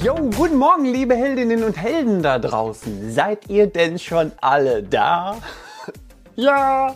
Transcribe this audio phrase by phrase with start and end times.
[0.00, 3.10] Yo, guten Morgen, liebe Heldinnen und Helden da draußen.
[3.10, 5.38] Seid ihr denn schon alle da?
[6.36, 6.94] ja!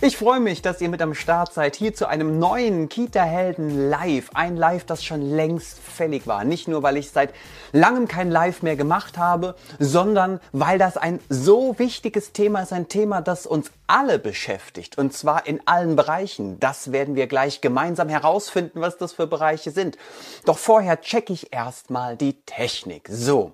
[0.00, 4.30] Ich freue mich, dass ihr mit am Start seid hier zu einem neuen Kita-Helden Live.
[4.34, 6.44] Ein Live, das schon längst fällig war.
[6.44, 7.34] Nicht nur, weil ich seit
[7.72, 12.72] langem kein Live mehr gemacht habe, sondern weil das ein so wichtiges Thema ist.
[12.72, 14.98] Ein Thema, das uns alle beschäftigt.
[14.98, 16.60] Und zwar in allen Bereichen.
[16.60, 19.98] Das werden wir gleich gemeinsam herausfinden, was das für Bereiche sind.
[20.46, 23.08] Doch vorher checke ich erstmal die Technik.
[23.10, 23.52] So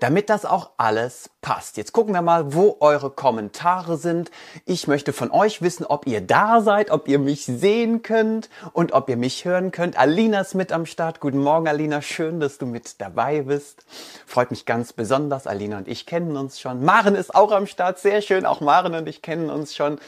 [0.00, 1.76] damit das auch alles passt.
[1.76, 4.30] Jetzt gucken wir mal, wo eure Kommentare sind.
[4.64, 8.92] Ich möchte von euch wissen, ob ihr da seid, ob ihr mich sehen könnt und
[8.92, 9.98] ob ihr mich hören könnt.
[9.98, 11.20] Alina ist mit am Start.
[11.20, 12.02] Guten Morgen, Alina.
[12.02, 13.84] Schön, dass du mit dabei bist.
[14.26, 15.46] Freut mich ganz besonders.
[15.46, 16.84] Alina und ich kennen uns schon.
[16.84, 17.98] Maren ist auch am Start.
[17.98, 18.46] Sehr schön.
[18.46, 19.98] Auch Maren und ich kennen uns schon.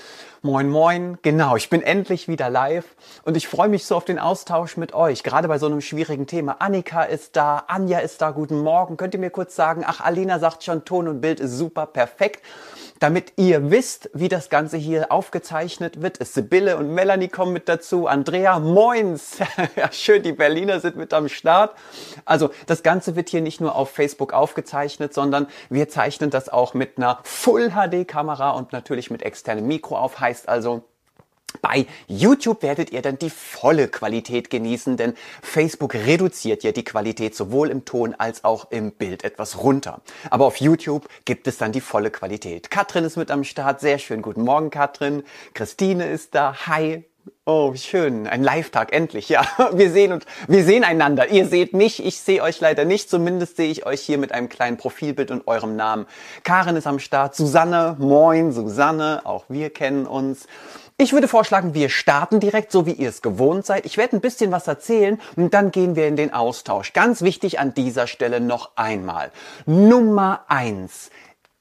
[0.42, 1.18] Moin, moin.
[1.20, 4.94] Genau, ich bin endlich wieder live und ich freue mich so auf den Austausch mit
[4.94, 6.56] euch, gerade bei so einem schwierigen Thema.
[6.60, 8.96] Annika ist da, Anja ist da, guten Morgen.
[8.96, 12.42] Könnt ihr mir kurz sagen, ach, Alina sagt schon, Ton und Bild ist super, perfekt.
[13.00, 18.06] Damit ihr wisst, wie das Ganze hier aufgezeichnet wird, Sibylle und Melanie kommen mit dazu.
[18.06, 19.38] Andrea, moins.
[19.76, 21.74] ja, schön, die Berliner sind mit am Start.
[22.26, 26.74] Also, das Ganze wird hier nicht nur auf Facebook aufgezeichnet, sondern wir zeichnen das auch
[26.74, 30.20] mit einer Full HD Kamera und natürlich mit externem Mikro auf.
[30.20, 30.84] Heißt also,
[31.62, 37.34] bei YouTube werdet ihr dann die volle Qualität genießen, denn Facebook reduziert ja die Qualität
[37.34, 40.00] sowohl im Ton als auch im Bild etwas runter.
[40.30, 42.70] Aber auf YouTube gibt es dann die volle Qualität.
[42.70, 44.22] Katrin ist mit am Start, sehr schön.
[44.22, 45.22] Guten Morgen, Katrin.
[45.54, 46.66] Christine ist da.
[46.66, 47.04] Hi.
[47.44, 48.26] Oh, schön.
[48.26, 49.28] Ein Live-Tag, endlich.
[49.28, 51.28] Ja, wir sehen uns, wir sehen einander.
[51.28, 53.10] Ihr seht mich, ich sehe euch leider nicht.
[53.10, 56.06] Zumindest sehe ich euch hier mit einem kleinen Profilbild und eurem Namen.
[56.44, 57.34] Karin ist am Start.
[57.34, 59.22] Susanne, moin, Susanne.
[59.24, 60.46] Auch wir kennen uns.
[61.02, 63.86] Ich würde vorschlagen, wir starten direkt, so wie ihr es gewohnt seid.
[63.86, 66.92] Ich werde ein bisschen was erzählen und dann gehen wir in den Austausch.
[66.92, 69.32] Ganz wichtig an dieser Stelle noch einmal.
[69.64, 71.08] Nummer eins.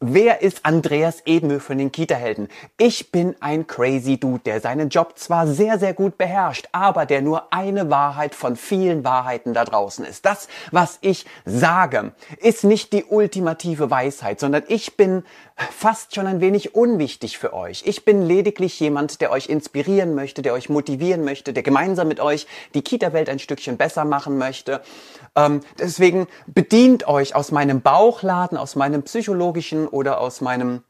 [0.02, 2.47] Wer ist Andreas Ebenmühl von den Kita-Helden?
[2.78, 7.22] Ich bin ein crazy Dude, der seinen Job zwar sehr, sehr gut beherrscht, aber der
[7.22, 10.25] nur eine Wahrheit von vielen Wahrheiten da draußen ist.
[10.25, 15.23] Das, was ich sage, ist nicht die ultimative Weisheit, sondern ich bin
[15.57, 17.84] fast schon ein wenig unwichtig für euch.
[17.85, 22.22] Ich bin lediglich jemand, der euch inspirieren möchte, der euch motivieren möchte, der gemeinsam mit
[22.22, 24.81] euch die Kita-Welt ein Stückchen besser machen möchte.
[25.35, 30.84] Ähm, deswegen bedient euch aus meinem Bauchladen, aus meinem psychologischen oder aus meinem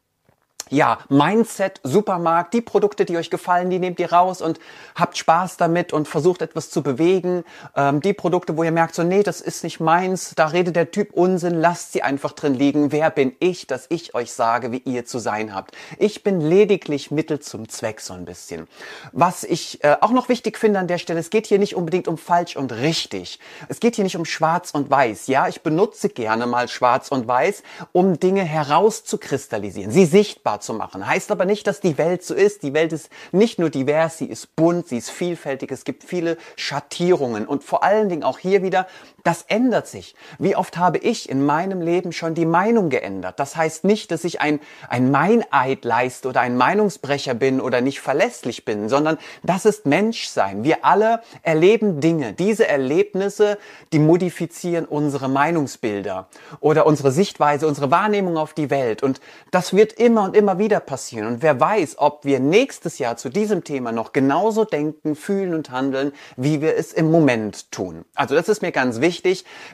[0.69, 4.59] ja, Mindset, Supermarkt, die Produkte, die euch gefallen, die nehmt ihr raus und
[4.95, 7.43] habt Spaß damit und versucht etwas zu bewegen.
[7.75, 10.91] Ähm, die Produkte, wo ihr merkt, so, nee, das ist nicht meins, da redet der
[10.91, 12.91] Typ Unsinn, lasst sie einfach drin liegen.
[12.91, 15.75] Wer bin ich, dass ich euch sage, wie ihr zu sein habt?
[15.97, 18.67] Ich bin lediglich Mittel zum Zweck so ein bisschen.
[19.11, 22.07] Was ich äh, auch noch wichtig finde an der Stelle, es geht hier nicht unbedingt
[22.07, 23.39] um falsch und richtig.
[23.67, 25.27] Es geht hier nicht um schwarz und weiß.
[25.27, 31.07] Ja, ich benutze gerne mal schwarz und weiß, um Dinge herauszukristallisieren, sie sichtbar zu machen.
[31.07, 32.63] Heißt aber nicht, dass die Welt so ist.
[32.63, 36.37] Die Welt ist nicht nur divers, sie ist bunt, sie ist vielfältig, es gibt viele
[36.55, 38.87] Schattierungen und vor allen Dingen auch hier wieder,
[39.23, 40.15] das ändert sich.
[40.37, 43.39] Wie oft habe ich in meinem Leben schon die Meinung geändert?
[43.39, 47.99] Das heißt nicht, dass ich ein, ein Meineid leiste oder ein Meinungsbrecher bin oder nicht
[47.99, 50.63] verlässlich bin, sondern das ist Menschsein.
[50.63, 52.33] Wir alle erleben Dinge.
[52.33, 53.57] Diese Erlebnisse,
[53.93, 56.27] die modifizieren unsere Meinungsbilder
[56.59, 59.03] oder unsere Sichtweise, unsere Wahrnehmung auf die Welt.
[59.03, 61.27] Und das wird immer und immer wieder passieren.
[61.27, 65.71] Und wer weiß, ob wir nächstes Jahr zu diesem Thema noch genauso denken, fühlen und
[65.71, 68.05] handeln, wie wir es im Moment tun.
[68.15, 69.08] Also das ist mir ganz wichtig,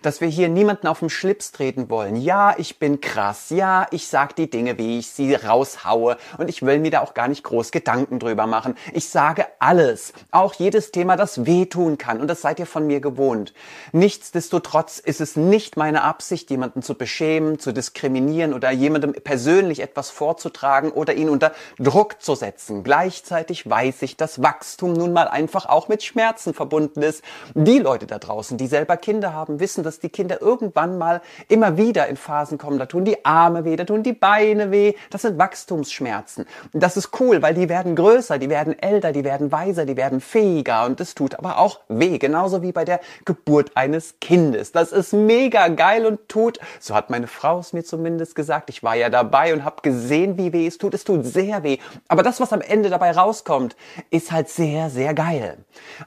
[0.02, 2.16] dass wir hier niemanden auf den Schlips treten wollen.
[2.16, 3.50] Ja, ich bin krass.
[3.50, 6.18] Ja, ich sag die Dinge, wie ich sie raushaue.
[6.38, 8.76] Und ich will mir da auch gar nicht groß Gedanken drüber machen.
[8.94, 10.14] Ich sage alles.
[10.32, 12.22] Auch jedes Thema, das wehtun kann.
[12.22, 13.54] Und das seid ihr von mir gewohnt.
[13.92, 20.10] Nichtsdestotrotz ist es nicht meine Absicht, jemanden zu beschämen, zu diskriminieren oder jemandem persönlich etwas
[20.10, 22.84] vorzutragen tragen oder ihn unter Druck zu setzen.
[22.84, 27.24] Gleichzeitig weiß ich, dass Wachstum nun mal einfach auch mit Schmerzen verbunden ist.
[27.54, 31.78] Die Leute da draußen, die selber Kinder haben, wissen, dass die Kinder irgendwann mal immer
[31.78, 32.80] wieder in Phasen kommen.
[32.80, 34.94] Da tun die Arme weh, da tun die Beine weh.
[35.10, 36.46] Das sind Wachstumsschmerzen.
[36.74, 39.98] Und das ist cool, weil die werden größer, die werden älter, die werden weiser, die
[39.98, 42.18] werden fähiger und es tut aber auch weh.
[42.18, 44.72] Genauso wie bei der Geburt eines Kindes.
[44.72, 48.70] Das ist mega geil und tut, so hat meine Frau es mir zumindest gesagt.
[48.70, 50.94] Ich war ja dabei und habe gesehen, wie weh es tut.
[50.94, 51.78] Es tut sehr weh.
[52.08, 53.76] Aber das, was am Ende dabei rauskommt,
[54.10, 55.58] ist halt sehr, sehr geil.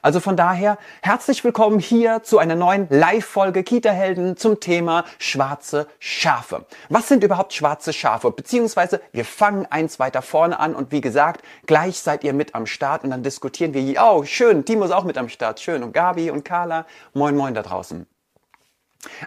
[0.01, 6.67] Also von daher herzlich willkommen hier zu einer neuen Live-Folge Kita-Helden zum Thema schwarze Schafe.
[6.89, 8.29] Was sind überhaupt schwarze Schafe?
[8.29, 12.67] Beziehungsweise wir fangen eins weiter vorne an und wie gesagt, gleich seid ihr mit am
[12.67, 13.99] Start und dann diskutieren wir.
[13.99, 15.59] Oh, schön, Timo ist auch mit am Start.
[15.59, 15.81] Schön.
[15.81, 16.85] Und Gabi und Carla.
[17.15, 18.05] Moin, moin da draußen.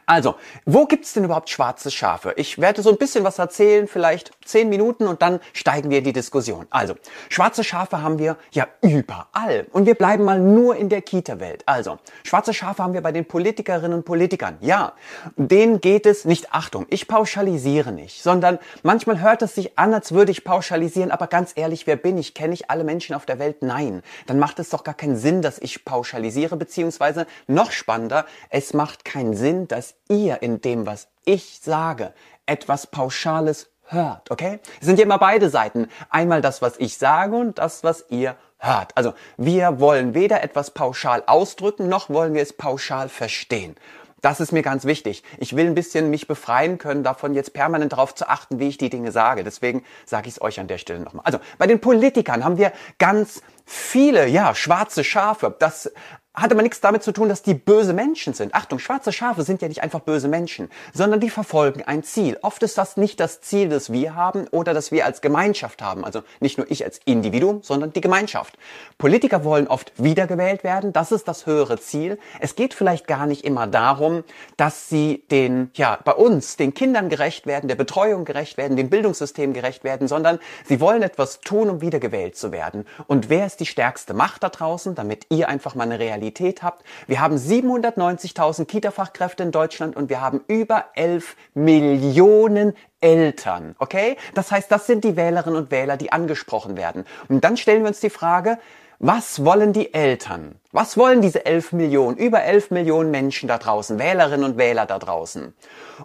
[0.05, 0.35] Also,
[0.67, 2.35] wo gibt's denn überhaupt schwarze Schafe?
[2.37, 6.05] Ich werde so ein bisschen was erzählen, vielleicht zehn Minuten und dann steigen wir in
[6.05, 6.67] die Diskussion.
[6.69, 6.95] Also,
[7.31, 9.67] schwarze Schafe haben wir ja überall.
[9.73, 11.63] Und wir bleiben mal nur in der Kita-Welt.
[11.65, 14.59] Also, schwarze Schafe haben wir bei den Politikerinnen und Politikern.
[14.61, 14.93] Ja,
[15.37, 20.13] denen geht es nicht, Achtung, ich pauschalisiere nicht, sondern manchmal hört es sich an, als
[20.13, 22.35] würde ich pauschalisieren, aber ganz ehrlich, wer bin ich?
[22.35, 23.63] Kenne ich alle Menschen auf der Welt?
[23.63, 24.03] Nein.
[24.27, 29.07] Dann macht es doch gar keinen Sinn, dass ich pauschalisiere, beziehungsweise noch spannender, es macht
[29.07, 32.13] keinen Sinn, dass ihr in dem, was ich sage,
[32.47, 34.61] etwas Pauschales hört, okay?
[34.81, 35.89] Es sind ja immer beide Seiten.
[36.11, 38.97] Einmal das, was ich sage und das, was ihr hört.
[38.97, 43.77] Also wir wollen weder etwas pauschal ausdrücken, noch wollen wir es pauschal verstehen.
[44.23, 45.25] Das ist mir ganz wichtig.
[45.39, 48.79] Ich will ein bisschen mich befreien können, davon jetzt permanent darauf zu achten, wie ich
[48.79, 49.43] die Dinge sage.
[49.43, 51.25] Deswegen sage ich es euch an der Stelle nochmal.
[51.27, 55.57] Also bei den Politikern haben wir ganz viele, ja, schwarze Schafe.
[55.59, 55.93] Das
[56.35, 58.55] hat aber nichts damit zu tun, dass die böse Menschen sind.
[58.55, 62.39] Achtung, schwarze Schafe sind ja nicht einfach böse Menschen, sondern die verfolgen ein Ziel.
[62.41, 66.07] Oft ist das nicht das Ziel, das wir haben oder das wir als Gemeinschaft haben.
[66.07, 68.57] Also nicht nur ich als Individuum, sondern die Gemeinschaft.
[68.97, 70.95] Politiker wollen oft wiedergewählt werden.
[70.95, 72.19] Das ist das höhere Ziel.
[72.41, 74.25] Es geht vielleicht gar nicht immer darum,
[74.57, 78.89] dass sie den, ja, bei uns, den Kindern gerecht werden, der Betreuung gerecht werden, dem
[78.89, 82.87] Bildungssystem gerecht werden, sondern sie wollen etwas tun, um wiedergewählt zu werden.
[83.07, 86.63] Und wer ist die stärkste Macht da draußen, damit ihr einfach mal eine Realität Realität
[86.63, 86.85] habt.
[87.07, 93.75] Wir haben 790.000 Kita-Fachkräfte in Deutschland und wir haben über 11 Millionen Eltern.
[93.79, 94.17] Okay?
[94.35, 97.05] Das heißt, das sind die Wählerinnen und Wähler, die angesprochen werden.
[97.29, 98.59] Und dann stellen wir uns die Frage,
[99.05, 100.55] was wollen die Eltern?
[100.71, 105.01] Was wollen diese 11 Millionen, über 11 Millionen Menschen da draußen, Wählerinnen und Wähler da
[105.01, 105.53] draußen?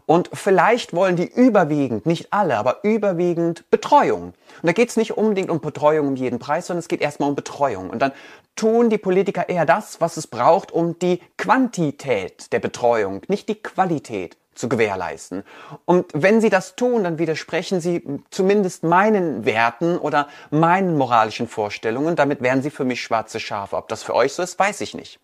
[0.07, 4.23] Und vielleicht wollen die überwiegend, nicht alle, aber überwiegend Betreuung.
[4.23, 7.29] Und da geht es nicht unbedingt um Betreuung um jeden Preis, sondern es geht erstmal
[7.29, 7.91] um Betreuung.
[7.91, 8.13] Und dann
[8.57, 13.55] tun die Politiker eher das, was es braucht, um die Quantität der Betreuung, nicht die
[13.55, 15.43] Qualität zu gewährleisten.
[15.85, 22.15] Und wenn sie das tun, dann widersprechen sie zumindest meinen Werten oder meinen moralischen Vorstellungen.
[22.15, 23.77] Damit wären sie für mich schwarze Schafe.
[23.77, 25.19] Ob das für euch so ist, weiß ich nicht.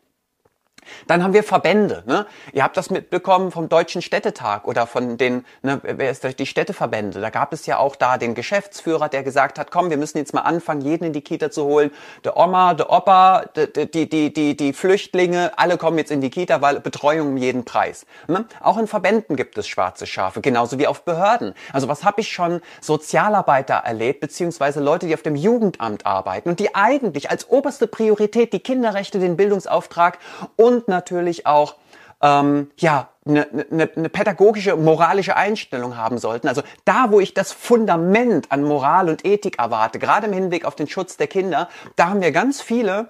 [1.08, 2.04] Dann haben wir Verbände.
[2.06, 2.26] Ne?
[2.52, 6.46] Ihr habt das mitbekommen vom Deutschen Städtetag oder von den, ne, wer ist das, die
[6.46, 7.22] Städteverbände.
[7.22, 10.34] Da gab es ja auch da den Geschäftsführer, der gesagt hat, komm, wir müssen jetzt
[10.34, 11.92] mal anfangen, jeden in die Kita zu holen.
[12.24, 16.30] Der Oma, der Opa, die, die, die, die, die Flüchtlinge, alle kommen jetzt in die
[16.30, 18.06] Kita, weil Betreuung um jeden Preis.
[18.28, 18.46] Ne?
[18.62, 21.54] Auch in Verbänden gibt es schwarze Schafe, genauso wie auf Behörden.
[21.72, 26.60] Also was habe ich schon Sozialarbeiter erlebt, beziehungsweise Leute, die auf dem Jugendamt arbeiten und
[26.60, 30.20] die eigentlich als oberste Priorität die Kinderrechte, den Bildungsauftrag
[30.56, 31.76] und und natürlich auch
[32.22, 36.48] ähm, ja eine, eine, eine pädagogische, moralische Einstellung haben sollten.
[36.48, 40.76] Also da, wo ich das Fundament an Moral und Ethik erwarte, gerade im Hinblick auf
[40.76, 43.10] den Schutz der Kinder, da haben wir ganz viele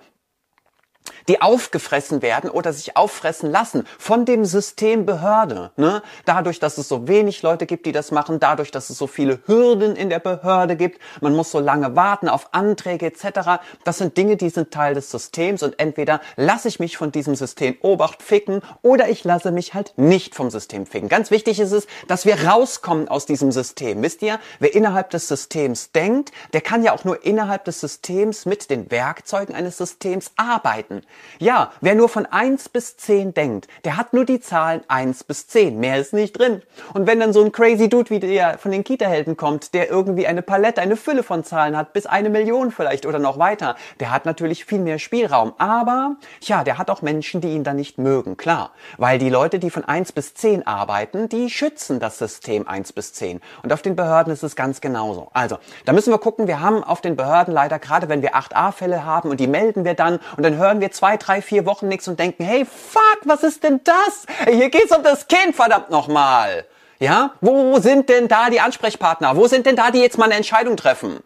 [1.28, 5.72] die aufgefressen werden oder sich auffressen lassen von dem System Behörde.
[5.78, 6.02] Ne?
[6.26, 9.40] Dadurch, dass es so wenig Leute gibt, die das machen, dadurch, dass es so viele
[9.46, 13.62] Hürden in der Behörde gibt, man muss so lange warten auf Anträge etc.
[13.84, 17.36] Das sind Dinge, die sind Teil des Systems und entweder lasse ich mich von diesem
[17.36, 21.10] System Obacht ficken oder ich lasse mich halt nicht vom System ficken.
[21.10, 24.02] Ganz wichtig ist es, dass wir rauskommen aus diesem System.
[24.02, 28.46] Wisst ihr, wer innerhalb des Systems denkt, der kann ja auch nur innerhalb des Systems
[28.46, 31.02] mit den Werkzeugen eines Systems arbeiten.
[31.40, 35.48] Ja, wer nur von 1 bis 10 denkt, der hat nur die Zahlen 1 bis
[35.48, 35.80] 10.
[35.80, 36.62] Mehr ist nicht drin.
[36.94, 40.28] Und wenn dann so ein crazy Dude wie der von den Kita-Helden kommt, der irgendwie
[40.28, 44.12] eine Palette, eine Fülle von Zahlen hat, bis eine Million vielleicht oder noch weiter, der
[44.12, 45.54] hat natürlich viel mehr Spielraum.
[45.58, 48.38] Aber, ja, der hat auch Menschen, die ihn dann nicht mögen.
[48.38, 48.72] Klar.
[48.98, 53.14] Weil die Leute, die von 1 bis 10 arbeiten, die schützen das System 1 bis
[53.14, 53.42] 10.
[53.64, 55.30] Und auf den Behörden ist es ganz genauso.
[55.34, 59.04] Also, da müssen wir gucken, wir haben auf den Behörden leider, gerade wenn wir 8a-Fälle
[59.04, 62.08] haben und die melden wir dann und dann hören wir zwei, drei, vier Wochen nichts
[62.08, 64.26] und denken, hey, fuck, was ist denn das?
[64.50, 66.66] Hier geht's um das Kind, verdammt nochmal.
[67.00, 67.34] Ja?
[67.42, 69.36] Wo sind denn da die Ansprechpartner?
[69.36, 71.20] Wo sind denn da, die jetzt mal eine Entscheidung treffen?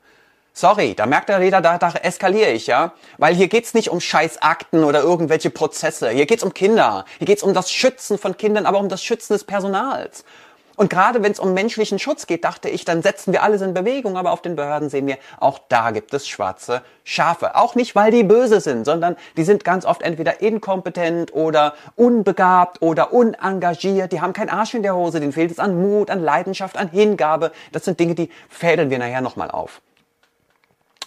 [0.54, 2.94] Sorry, da merkt der jeder, da, da eskaliere ich, ja.
[3.20, 6.10] Weil hier geht's nicht um Scheißakten oder irgendwelche Prozesse.
[6.10, 7.06] Hier geht's um Kinder.
[7.20, 10.26] Hier geht's um das Schützen von Kindern, aber um das Schützen des Personals.
[10.78, 13.74] Und gerade wenn es um menschlichen Schutz geht, dachte ich, dann setzen wir alles in
[13.74, 14.16] Bewegung.
[14.16, 17.56] Aber auf den Behörden sehen wir, auch da gibt es schwarze Schafe.
[17.56, 22.84] Auch nicht, weil die böse sind, sondern die sind ganz oft entweder inkompetent oder unbegabt
[22.84, 24.12] oder unengagiert.
[24.12, 25.20] Die haben kein Arsch in der Hose.
[25.20, 27.52] Denen fehlt es an Mut, an Leidenschaft, an Hingabe.
[27.72, 29.82] Das sind Dinge, die fädeln wir nachher nochmal auf.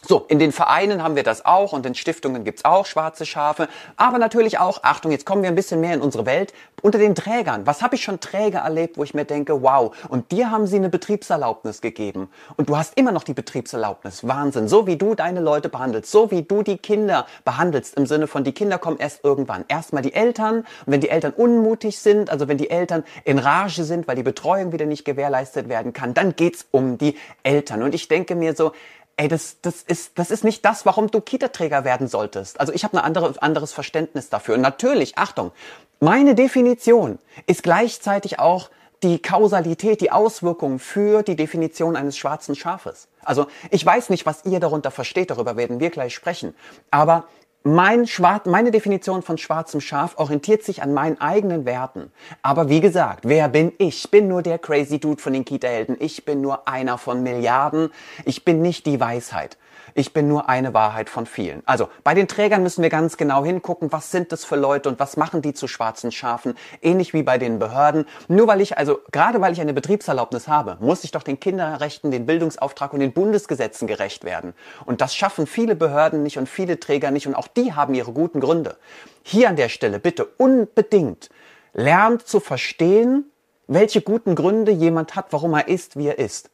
[0.07, 3.69] So, in den Vereinen haben wir das auch und in Stiftungen gibt's auch schwarze Schafe.
[3.97, 7.15] Aber natürlich auch, Achtung, jetzt kommen wir ein bisschen mehr in unsere Welt, unter den
[7.15, 7.67] Trägern.
[7.67, 10.77] Was habe ich schon Träger erlebt, wo ich mir denke, wow, und dir haben sie
[10.77, 12.31] eine Betriebserlaubnis gegeben.
[12.57, 14.27] Und du hast immer noch die Betriebserlaubnis.
[14.27, 14.69] Wahnsinn.
[14.69, 18.43] So wie du deine Leute behandelst, so wie du die Kinder behandelst, im Sinne von,
[18.43, 19.67] die Kinder kommen erst irgendwann.
[19.69, 20.61] Erstmal die Eltern.
[20.61, 24.23] Und wenn die Eltern unmutig sind, also wenn die Eltern in Rage sind, weil die
[24.23, 27.83] Betreuung wieder nicht gewährleistet werden kann, dann geht's um die Eltern.
[27.83, 28.73] Und ich denke mir so,
[29.17, 32.59] ey, das, das, ist, das ist nicht das, warum du Kita-Träger werden solltest.
[32.61, 34.55] Also ich habe ein andere, anderes Verständnis dafür.
[34.55, 35.53] Und natürlich, Achtung,
[36.01, 38.71] meine Definition ist gleichzeitig auch
[39.03, 43.09] die Kausalität, die Auswirkung für die Definition eines schwarzen Schafes.
[43.23, 46.55] Also ich weiß nicht, was ihr darunter versteht, darüber werden wir gleich sprechen.
[46.91, 47.25] Aber
[47.63, 52.11] mein Schwarz, meine Definition von schwarzem Schaf orientiert sich an meinen eigenen Werten.
[52.43, 53.91] Aber wie gesagt, wer bin ich?
[54.05, 55.97] Ich bin nur der crazy Dude von den Kita-Helden.
[56.01, 57.91] Ich bin nur einer von Milliarden.
[58.25, 59.59] Ich bin nicht die Weisheit.
[59.95, 61.63] Ich bin nur eine Wahrheit von vielen.
[61.67, 64.99] Also bei den Trägern müssen wir ganz genau hingucken, was sind das für Leute und
[64.99, 68.07] was machen die zu schwarzen Schafen, ähnlich wie bei den Behörden.
[68.29, 72.11] Nur weil ich, also gerade weil ich eine Betriebserlaubnis habe, muss ich doch den Kinderrechten,
[72.11, 74.55] den Bildungsauftrag und den Bundesgesetzen gerecht werden.
[74.87, 78.13] Und das schaffen viele Behörden nicht und viele Träger nicht und auch die haben ihre
[78.13, 78.77] guten Gründe.
[79.23, 81.31] Hier an der Stelle bitte unbedingt
[81.73, 83.31] lernt zu verstehen,
[83.67, 86.51] welche guten Gründe jemand hat, warum er ist, wie er ist.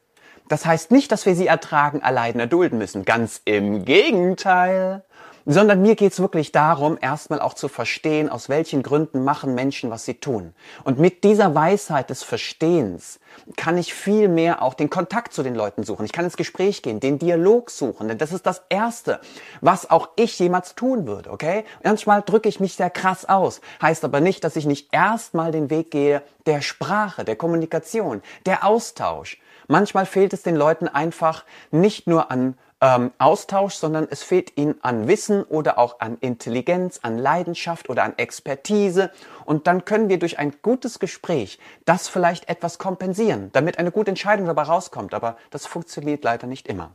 [0.49, 3.05] Das heißt nicht, dass wir sie ertragen, erleiden, erdulden müssen.
[3.05, 5.03] Ganz im Gegenteil
[5.47, 10.05] sondern mir geht's wirklich darum, erstmal auch zu verstehen, aus welchen Gründen machen Menschen, was
[10.05, 10.55] sie tun.
[10.83, 13.21] Und mit dieser Weisheit des Verstehens
[13.57, 16.05] kann ich viel mehr auch den Kontakt zu den Leuten suchen.
[16.05, 19.21] Ich kann ins Gespräch gehen, den Dialog suchen, denn das ist das Erste,
[19.61, 21.65] was auch ich jemals tun würde, okay?
[21.85, 25.71] Manchmal drücke ich mich sehr krass aus, heißt aber nicht, dass ich nicht erstmal den
[25.71, 29.39] Weg gehe der Sprache, der Kommunikation, der Austausch.
[29.69, 34.77] Manchmal fehlt es den Leuten einfach nicht nur an ähm, Austausch, sondern es fehlt ihnen
[34.83, 39.11] an Wissen oder auch an Intelligenz, an Leidenschaft oder an Expertise.
[39.45, 44.11] Und dann können wir durch ein gutes Gespräch das vielleicht etwas kompensieren, damit eine gute
[44.11, 45.15] Entscheidung dabei rauskommt.
[45.15, 46.93] Aber das funktioniert leider nicht immer.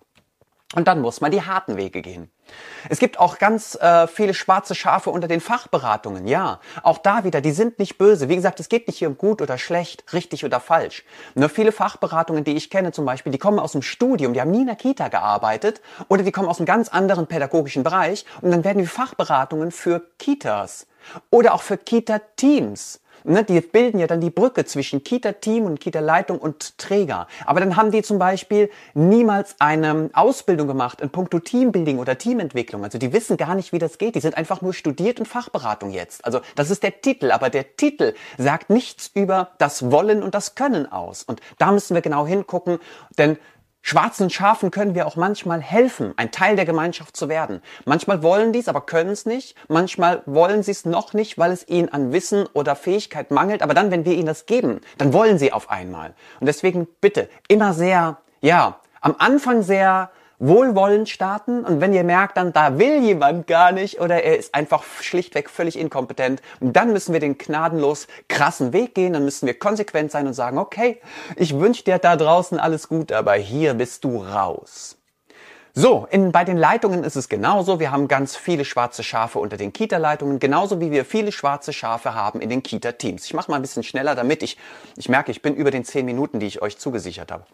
[0.74, 2.32] Und dann muss man die harten Wege gehen.
[2.90, 6.28] Es gibt auch ganz äh, viele schwarze Schafe unter den Fachberatungen.
[6.28, 8.30] Ja, auch da wieder, die sind nicht böse.
[8.30, 11.04] Wie gesagt, es geht nicht hier um gut oder schlecht, richtig oder falsch.
[11.36, 14.52] Nur viele Fachberatungen, die ich kenne zum Beispiel, die kommen aus dem Studium, die haben
[14.52, 18.52] nie in der Kita gearbeitet oder die kommen aus einem ganz anderen pädagogischen Bereich und
[18.52, 20.88] dann werden die Fachberatungen für Kitas
[21.30, 26.40] oder auch für Kita-Teams Ne, die bilden ja dann die Brücke zwischen Kita-Team und Kita-Leitung
[26.40, 27.28] und Träger.
[27.46, 32.84] Aber dann haben die zum Beispiel niemals eine Ausbildung gemacht in puncto Teambuilding oder Teamentwicklung.
[32.84, 34.16] Also die wissen gar nicht, wie das geht.
[34.16, 36.26] Die sind einfach nur studiert in Fachberatung jetzt.
[36.26, 37.32] Also das ist der Titel.
[37.32, 41.24] Aber der Titel sagt nichts über das Wollen und das Können aus.
[41.24, 42.80] Und da müssen wir genau hingucken,
[43.18, 43.38] denn
[43.82, 47.62] Schwarzen Schafen können wir auch manchmal helfen, ein Teil der Gemeinschaft zu werden.
[47.86, 49.56] Manchmal wollen dies, aber können es nicht.
[49.68, 53.64] Manchmal wollen sie es noch nicht, weil es ihnen an Wissen oder Fähigkeit mangelt.
[53.64, 56.14] Aber dann, wenn wir ihnen das geben, dann wollen sie auf einmal.
[56.40, 62.36] Und deswegen bitte immer sehr, ja, am Anfang sehr wohlwollend starten und wenn ihr merkt
[62.36, 67.14] dann, da will jemand gar nicht oder er ist einfach schlichtweg völlig inkompetent, dann müssen
[67.14, 71.00] wir den gnadenlos krassen Weg gehen, dann müssen wir konsequent sein und sagen, okay,
[71.36, 74.98] ich wünsche dir da draußen alles gut, aber hier bist du raus.
[75.74, 77.80] So, in, bei den Leitungen ist es genauso.
[77.80, 82.14] Wir haben ganz viele schwarze Schafe unter den Kita-Leitungen, genauso wie wir viele schwarze Schafe
[82.14, 83.24] haben in den Kita-Teams.
[83.24, 84.58] Ich mache mal ein bisschen schneller, damit ich,
[84.98, 87.46] ich merke, ich bin über den zehn Minuten, die ich euch zugesichert habe.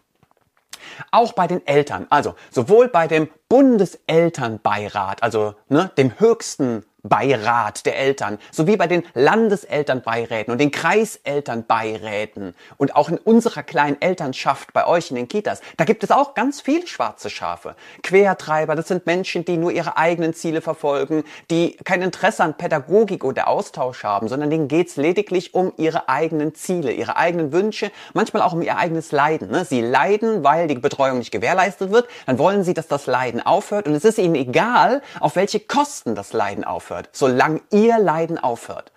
[1.10, 7.96] Auch bei den Eltern, also sowohl bei dem Bundeselternbeirat, also ne, dem höchsten Beirat der
[7.98, 14.86] Eltern, sowie bei den Landeselternbeiräten und den Kreiselternbeiräten und auch in unserer kleinen Elternschaft bei
[14.86, 17.74] euch in den Kitas, da gibt es auch ganz viele schwarze Schafe.
[18.02, 23.24] Quertreiber, das sind Menschen, die nur ihre eigenen Ziele verfolgen, die kein Interesse an Pädagogik
[23.24, 28.42] oder Austausch haben, sondern denen geht's lediglich um ihre eigenen Ziele, ihre eigenen Wünsche, manchmal
[28.42, 29.50] auch um ihr eigenes Leiden.
[29.50, 29.64] Ne?
[29.64, 33.86] Sie leiden, weil die Betreuung nicht gewährleistet wird, dann wollen sie, dass das Leiden aufhört
[33.86, 38.38] und es ist ihnen egal, auf welche Kosten das Leiden aufhört aufhört, solange ihr Leiden
[38.38, 38.92] aufhört.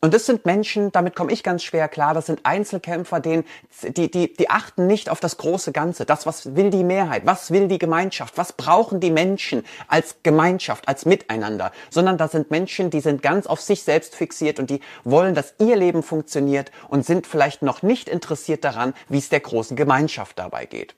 [0.00, 3.44] Und das sind Menschen, damit komme ich ganz schwer klar, das sind Einzelkämpfer, denen,
[3.82, 6.04] die, die, die achten nicht auf das große Ganze.
[6.04, 10.86] Das, was will die Mehrheit, was will die Gemeinschaft, was brauchen die Menschen als Gemeinschaft,
[10.86, 14.78] als Miteinander, sondern das sind Menschen, die sind ganz auf sich selbst fixiert und die
[15.02, 19.40] wollen, dass ihr Leben funktioniert und sind vielleicht noch nicht interessiert daran, wie es der
[19.40, 20.94] großen Gemeinschaft dabei geht.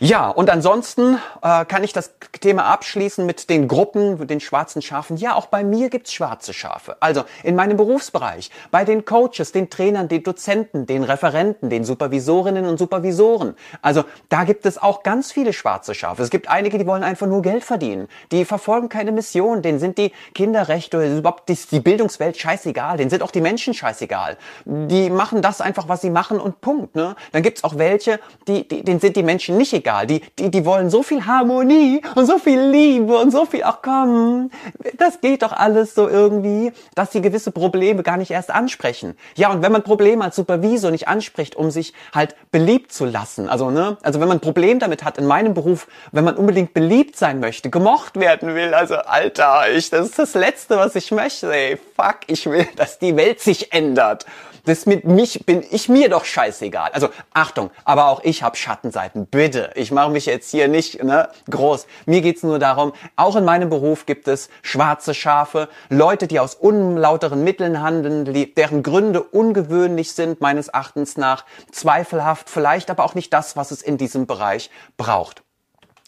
[0.00, 5.16] Ja, und ansonsten äh, kann ich das Thema abschließen mit den Gruppen, den schwarzen Schafen.
[5.16, 6.96] Ja, auch bei mir gibt's schwarze Schafe.
[6.98, 12.66] Also in meinem Berufsbereich, bei den Coaches, den Trainern, den Dozenten, den Referenten, den Supervisorinnen
[12.66, 13.54] und Supervisoren.
[13.82, 16.24] Also da gibt es auch ganz viele schwarze Schafe.
[16.24, 18.08] Es gibt einige, die wollen einfach nur Geld verdienen.
[18.32, 19.62] Die verfolgen keine Mission.
[19.62, 22.96] Denen sind die Kinderrechte oder überhaupt die, die Bildungswelt scheißegal.
[22.96, 24.38] Denen sind auch die Menschen scheißegal.
[24.64, 26.96] Die machen das einfach, was sie machen und Punkt.
[26.96, 27.14] Ne?
[27.30, 30.06] Dann gibt's auch welche, die, die, denen sind die Menschen nicht egal egal.
[30.06, 33.78] Die, die, die wollen so viel Harmonie und so viel Liebe und so viel, ach
[33.82, 34.50] komm,
[34.96, 39.16] das geht doch alles so irgendwie, dass sie gewisse Probleme gar nicht erst ansprechen.
[39.36, 43.48] Ja, und wenn man Probleme als Supervisor nicht anspricht, um sich halt beliebt zu lassen,
[43.48, 46.72] also, ne, also wenn man ein Problem damit hat in meinem Beruf, wenn man unbedingt
[46.72, 51.10] beliebt sein möchte, gemocht werden will, also, Alter, ich, das ist das Letzte, was ich
[51.10, 54.24] möchte, ey, fuck, ich will, dass die Welt sich ändert.
[54.64, 56.90] Das mit mich bin ich mir doch scheißegal.
[56.92, 59.26] Also Achtung, aber auch ich habe Schattenseiten.
[59.26, 61.86] Bitte, ich mache mich jetzt hier nicht ne, groß.
[62.06, 66.54] Mir geht's nur darum, auch in meinem Beruf gibt es schwarze Schafe, Leute, die aus
[66.54, 68.24] unlauteren Mitteln handeln,
[68.56, 73.82] deren Gründe ungewöhnlich sind, meines Erachtens nach, zweifelhaft, vielleicht aber auch nicht das, was es
[73.82, 75.43] in diesem Bereich braucht.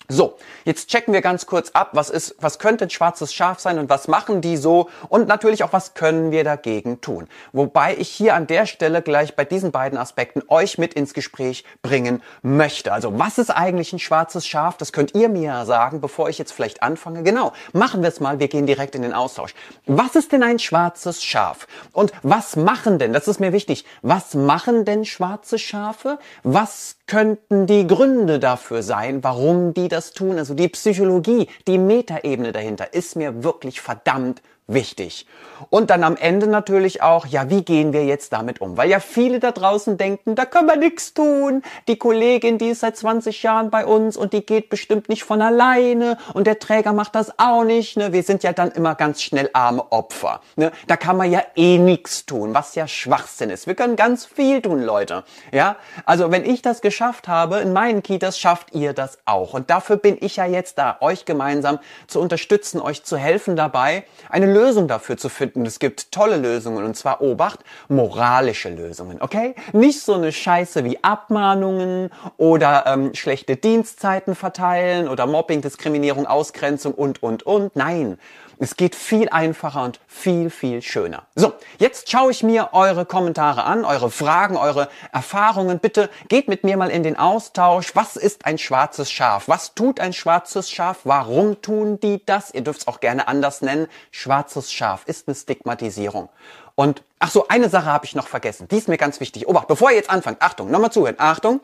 [0.08, 3.78] So, jetzt checken wir ganz kurz ab, was ist, was könnte ein schwarzes Schaf sein
[3.80, 7.26] und was machen die so und natürlich auch, was können wir dagegen tun.
[7.52, 11.64] Wobei ich hier an der Stelle gleich bei diesen beiden Aspekten euch mit ins Gespräch
[11.82, 12.92] bringen möchte.
[12.92, 14.76] Also, was ist eigentlich ein schwarzes Schaf?
[14.76, 17.25] Das könnt ihr mir ja sagen, bevor ich jetzt vielleicht anfange.
[17.25, 19.54] Genau, machen wir es mal, wir gehen direkt in den Austausch.
[19.86, 21.66] Was ist denn ein schwarzes Schaf?
[21.92, 26.18] Und was machen denn, das ist mir wichtig, was machen denn schwarze Schafe?
[26.44, 30.38] Was könnten die Gründe dafür sein, warum die das tun?
[30.38, 35.26] Also die Psychologie, die Metaebene dahinter ist mir wirklich verdammt wichtig.
[35.70, 38.76] Und dann am Ende natürlich auch, ja, wie gehen wir jetzt damit um?
[38.76, 41.62] Weil ja viele da draußen denken, da können wir nichts tun.
[41.88, 45.40] Die Kollegin, die ist seit 20 Jahren bei uns und die geht bestimmt nicht von
[45.40, 47.96] alleine und der Träger macht das auch nicht.
[47.96, 48.12] Ne?
[48.12, 50.40] Wir sind ja dann immer ganz schnell arme Opfer.
[50.56, 50.73] Ne?
[50.88, 53.66] Da kann man ja eh nichts tun, was ja Schwachsinn ist.
[53.66, 55.25] Wir können ganz viel tun, Leute.
[55.52, 59.54] Ja, also wenn ich das geschafft habe in meinen Kitas, schafft ihr das auch.
[59.54, 64.04] Und dafür bin ich ja jetzt da, euch gemeinsam zu unterstützen, euch zu helfen dabei,
[64.28, 65.66] eine Lösung dafür zu finden.
[65.66, 69.54] Es gibt tolle Lösungen und zwar Obacht, moralische Lösungen, okay?
[69.72, 76.94] Nicht so eine Scheiße wie Abmahnungen oder ähm, schlechte Dienstzeiten verteilen oder Mobbing, Diskriminierung, Ausgrenzung
[76.94, 77.76] und, und, und.
[77.76, 78.18] Nein,
[78.58, 81.26] es geht viel einfacher und viel, viel schöner.
[81.34, 85.78] So, jetzt schaue ich mir eure Kommentare an, eure Fragen, eure Erfahrungen.
[85.78, 87.95] Bitte geht mit mir mal in den Austausch.
[87.95, 89.49] Was ist ein schwarzes Schaf?
[89.49, 91.00] Was tut ein schwarzes Schaf?
[91.04, 92.52] Warum tun die das?
[92.52, 93.88] Ihr dürft es auch gerne anders nennen.
[94.10, 96.28] Schwarzes Schaf ist eine Stigmatisierung.
[96.75, 98.69] Und, ach so, eine Sache habe ich noch vergessen.
[98.69, 99.49] Die ist mir ganz wichtig.
[99.49, 100.40] Obacht, bevor ihr jetzt anfangt.
[100.40, 101.16] Achtung, nochmal zuhören.
[101.19, 101.60] Achtung.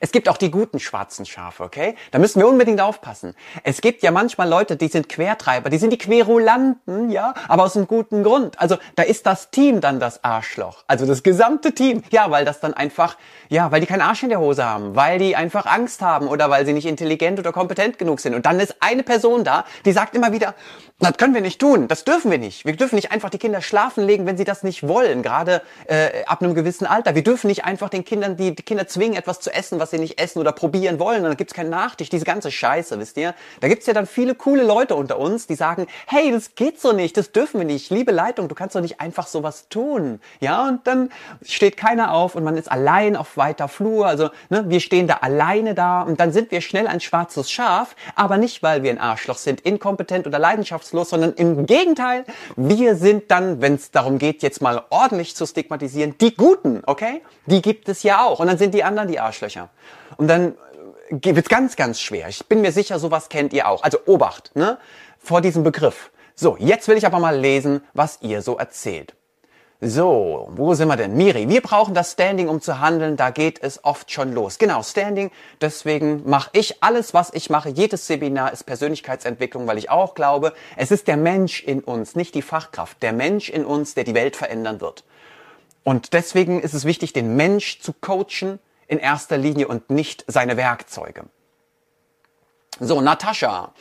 [0.00, 1.94] Es gibt auch die guten schwarzen Schafe, okay?
[2.10, 3.34] Da müssen wir unbedingt aufpassen.
[3.62, 7.76] Es gibt ja manchmal Leute, die sind Quertreiber, die sind die Querulanten, ja, aber aus
[7.76, 8.60] einem guten Grund.
[8.60, 10.84] Also da ist das Team dann das Arschloch.
[10.86, 12.02] Also das gesamte Team.
[12.10, 13.16] Ja, weil das dann einfach,
[13.48, 16.50] ja, weil die keinen Arsch in der Hose haben, weil die einfach Angst haben oder
[16.50, 18.34] weil sie nicht intelligent oder kompetent genug sind.
[18.34, 20.54] Und dann ist eine Person da, die sagt immer wieder,
[21.00, 22.64] das können wir nicht tun, das dürfen wir nicht.
[22.64, 26.24] Wir dürfen nicht einfach die Kinder schlafen legen, wenn sie das nicht wollen, gerade äh,
[26.26, 27.14] ab einem gewissen Alter.
[27.14, 29.98] Wir dürfen nicht einfach den Kindern, die, die Kinder zwingen, etwas zu essen, was sie
[29.98, 31.18] nicht essen oder probieren wollen.
[31.18, 33.34] Und dann gibt's keinen Nachtisch, diese ganze Scheiße, wisst ihr?
[33.60, 36.92] Da gibt's ja dann viele coole Leute unter uns, die sagen, hey, das geht so
[36.92, 37.90] nicht, das dürfen wir nicht.
[37.90, 40.20] Liebe Leitung, du kannst doch nicht einfach sowas tun.
[40.40, 41.10] Ja, und dann
[41.42, 44.06] steht keiner auf und man ist allein auf weiter Flur.
[44.06, 47.96] Also ne, wir stehen da alleine da und dann sind wir schnell ein schwarzes Schaf,
[48.14, 52.24] aber nicht, weil wir ein Arschloch sind, inkompetent oder leidenschaftslos, sondern im Gegenteil,
[52.56, 57.22] wir sind dann, wenn es darum geht, jetzt mal ordentlich zu stigmatisieren, die Guten, okay?
[57.46, 58.40] Die gibt es ja auch.
[58.40, 59.63] Und dann sind die anderen die Arschlöcher.
[60.16, 60.54] Und dann
[61.08, 62.28] äh, wird's ganz, ganz schwer.
[62.28, 63.82] Ich bin mir sicher, sowas kennt ihr auch.
[63.82, 64.78] Also Obacht, ne?
[65.18, 66.10] Vor diesem Begriff.
[66.34, 69.14] So, jetzt will ich aber mal lesen, was ihr so erzählt.
[69.80, 71.14] So, wo sind wir denn?
[71.14, 73.16] Miri, wir brauchen das Standing, um zu handeln.
[73.16, 74.58] Da geht es oft schon los.
[74.58, 75.30] Genau, Standing.
[75.60, 77.68] Deswegen mache ich alles, was ich mache.
[77.68, 82.34] Jedes Seminar ist Persönlichkeitsentwicklung, weil ich auch glaube, es ist der Mensch in uns, nicht
[82.34, 83.02] die Fachkraft.
[83.02, 85.04] Der Mensch in uns, der die Welt verändern wird.
[85.82, 88.58] Und deswegen ist es wichtig, den Mensch zu coachen
[88.94, 91.24] in erster Linie und nicht seine Werkzeuge.
[92.80, 93.72] So, Natascha.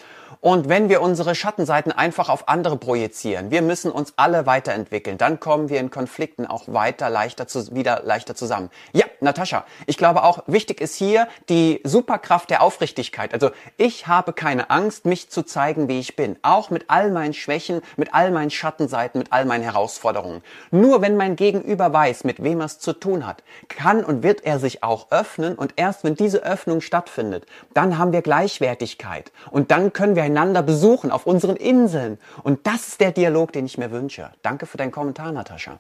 [0.41, 5.39] Und wenn wir unsere Schattenseiten einfach auf andere projizieren, wir müssen uns alle weiterentwickeln, dann
[5.39, 8.69] kommen wir in Konflikten auch weiter leichter zu, wieder leichter zusammen.
[8.91, 13.33] Ja, Natascha, ich glaube auch, wichtig ist hier die Superkraft der Aufrichtigkeit.
[13.33, 16.37] Also ich habe keine Angst, mich zu zeigen, wie ich bin.
[16.41, 20.43] Auch mit all meinen Schwächen, mit all meinen Schattenseiten, mit all meinen Herausforderungen.
[20.71, 24.45] Nur wenn mein Gegenüber weiß, mit wem er es zu tun hat, kann und wird
[24.45, 29.71] er sich auch öffnen und erst wenn diese Öffnung stattfindet, dann haben wir Gleichwertigkeit und
[29.71, 33.77] dann können wir einander besuchen auf unseren Inseln und das ist der Dialog, den ich
[33.77, 34.31] mir wünsche.
[34.41, 35.79] Danke für deinen Kommentar, Natascha.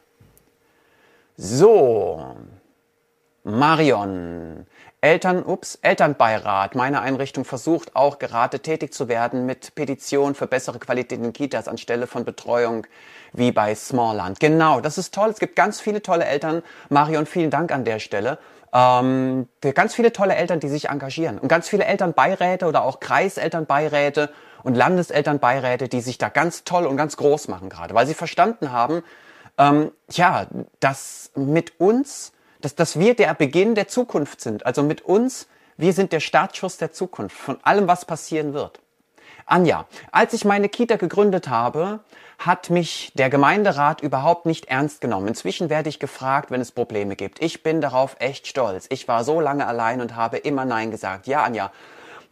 [1.37, 2.35] So,
[3.43, 4.67] Marion.
[5.01, 6.75] Eltern, ups, Elternbeirat.
[6.75, 11.67] Meine Einrichtung versucht auch gerade tätig zu werden mit Petitionen für bessere Qualität in Kitas
[11.67, 12.87] anstelle von Betreuung
[13.33, 14.39] wie bei Smallland.
[14.39, 15.29] Genau, das ist toll.
[15.29, 16.63] Es gibt ganz viele tolle Eltern.
[16.87, 18.37] Marion, vielen Dank an der Stelle.
[18.73, 24.31] Ähm, ganz viele tolle Eltern, die sich engagieren und ganz viele Elternbeiräte oder auch Kreiselternbeiräte
[24.63, 28.71] und Landeselternbeiräte, die sich da ganz toll und ganz groß machen gerade, weil sie verstanden
[28.71, 29.03] haben,
[29.57, 30.47] ähm, ja,
[30.79, 32.33] dass mit uns
[32.63, 34.65] dass, dass wir der Beginn der Zukunft sind.
[34.65, 38.79] Also mit uns, wir sind der Startschuss der Zukunft, von allem, was passieren wird.
[39.45, 41.99] Anja, als ich meine Kita gegründet habe,
[42.39, 45.27] hat mich der Gemeinderat überhaupt nicht ernst genommen.
[45.27, 47.41] Inzwischen werde ich gefragt, wenn es Probleme gibt.
[47.41, 48.87] Ich bin darauf echt stolz.
[48.89, 51.27] Ich war so lange allein und habe immer Nein gesagt.
[51.27, 51.71] Ja, Anja,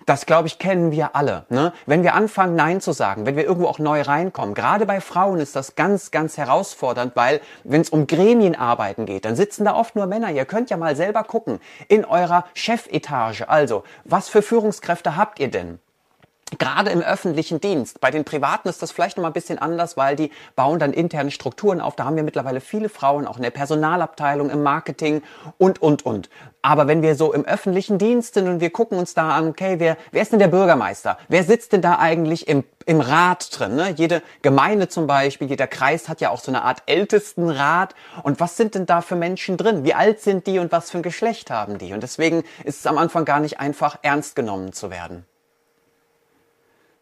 [0.06, 1.46] das, glaube ich, kennen wir alle.
[1.50, 1.74] Ne?
[1.86, 5.40] Wenn wir anfangen, Nein zu sagen, wenn wir irgendwo auch neu reinkommen, gerade bei Frauen
[5.40, 9.96] ist das ganz, ganz herausfordernd, weil wenn es um Gremienarbeiten geht, dann sitzen da oft
[9.96, 10.32] nur Männer.
[10.32, 13.48] Ihr könnt ja mal selber gucken in eurer Chefetage.
[13.48, 15.80] Also, was für Führungskräfte habt ihr denn?
[16.60, 18.02] Gerade im öffentlichen Dienst.
[18.02, 20.92] Bei den Privaten ist das vielleicht noch mal ein bisschen anders, weil die bauen dann
[20.92, 21.96] interne Strukturen auf.
[21.96, 25.24] Da haben wir mittlerweile viele Frauen, auch in der Personalabteilung, im Marketing
[25.58, 26.30] und, und, und.
[26.62, 29.76] Aber wenn wir so im öffentlichen Dienst sind und wir gucken uns da an, okay,
[29.80, 31.18] wer, wer ist denn der Bürgermeister?
[31.30, 33.76] Wer sitzt denn da eigentlich im, im Rat drin?
[33.78, 33.94] Ne?
[33.96, 37.96] Jede Gemeinde zum Beispiel, jeder Kreis hat ja auch so eine Art Ältestenrat.
[38.24, 39.86] Und was sind denn da für Menschen drin?
[39.86, 41.94] Wie alt sind die und was für ein Geschlecht haben die?
[41.94, 45.26] Und deswegen ist es am Anfang gar nicht einfach, ernst genommen zu werden.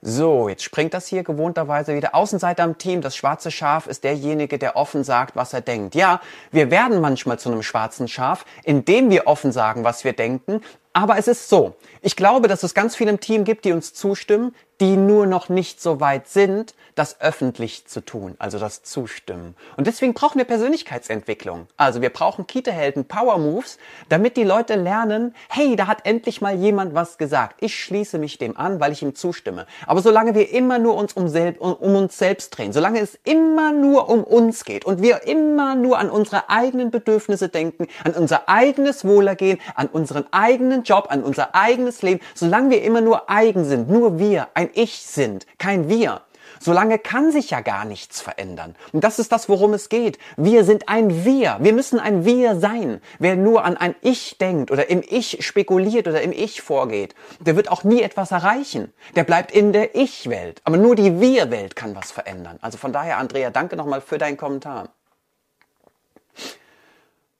[0.01, 2.15] So, jetzt springt das hier gewohnterweise wieder.
[2.15, 5.93] Außenseiter am Team, das schwarze Schaf ist derjenige, der offen sagt, was er denkt.
[5.93, 10.61] Ja, wir werden manchmal zu einem schwarzen Schaf, indem wir offen sagen, was wir denken.
[10.93, 11.75] Aber es ist so.
[12.01, 15.49] Ich glaube, dass es ganz viele im Team gibt, die uns zustimmen, die nur noch
[15.49, 19.55] nicht so weit sind, das öffentlich zu tun, also das Zustimmen.
[19.77, 21.67] Und deswegen brauchen wir Persönlichkeitsentwicklung.
[21.77, 23.77] Also wir brauchen Kita-Helden, Power Moves,
[24.09, 27.57] damit die Leute lernen, hey, da hat endlich mal jemand was gesagt.
[27.61, 29.65] Ich schließe mich dem an, weil ich ihm zustimme.
[29.85, 31.27] Aber solange wir immer nur uns um,
[31.59, 35.75] um, um uns selbst drehen, solange es immer nur um uns geht und wir immer
[35.75, 41.23] nur an unsere eigenen Bedürfnisse denken, an unser eigenes Wohlergehen, an unseren eigenen Job, an
[41.23, 45.89] unser eigenes Leben, solange wir immer nur eigen sind, nur wir, ein Ich sind, kein
[45.89, 46.21] Wir.
[46.59, 48.75] Solange kann sich ja gar nichts verändern.
[48.91, 50.19] Und das ist das, worum es geht.
[50.35, 51.57] Wir sind ein Wir.
[51.61, 53.01] Wir müssen ein Wir sein.
[53.19, 57.55] Wer nur an ein Ich denkt oder im Ich spekuliert oder im Ich vorgeht, der
[57.55, 58.91] wird auch nie etwas erreichen.
[59.15, 60.61] Der bleibt in der Ich-Welt.
[60.63, 62.57] Aber nur die Wir-Welt kann was verändern.
[62.61, 64.89] Also von daher, Andrea, danke nochmal für deinen Kommentar.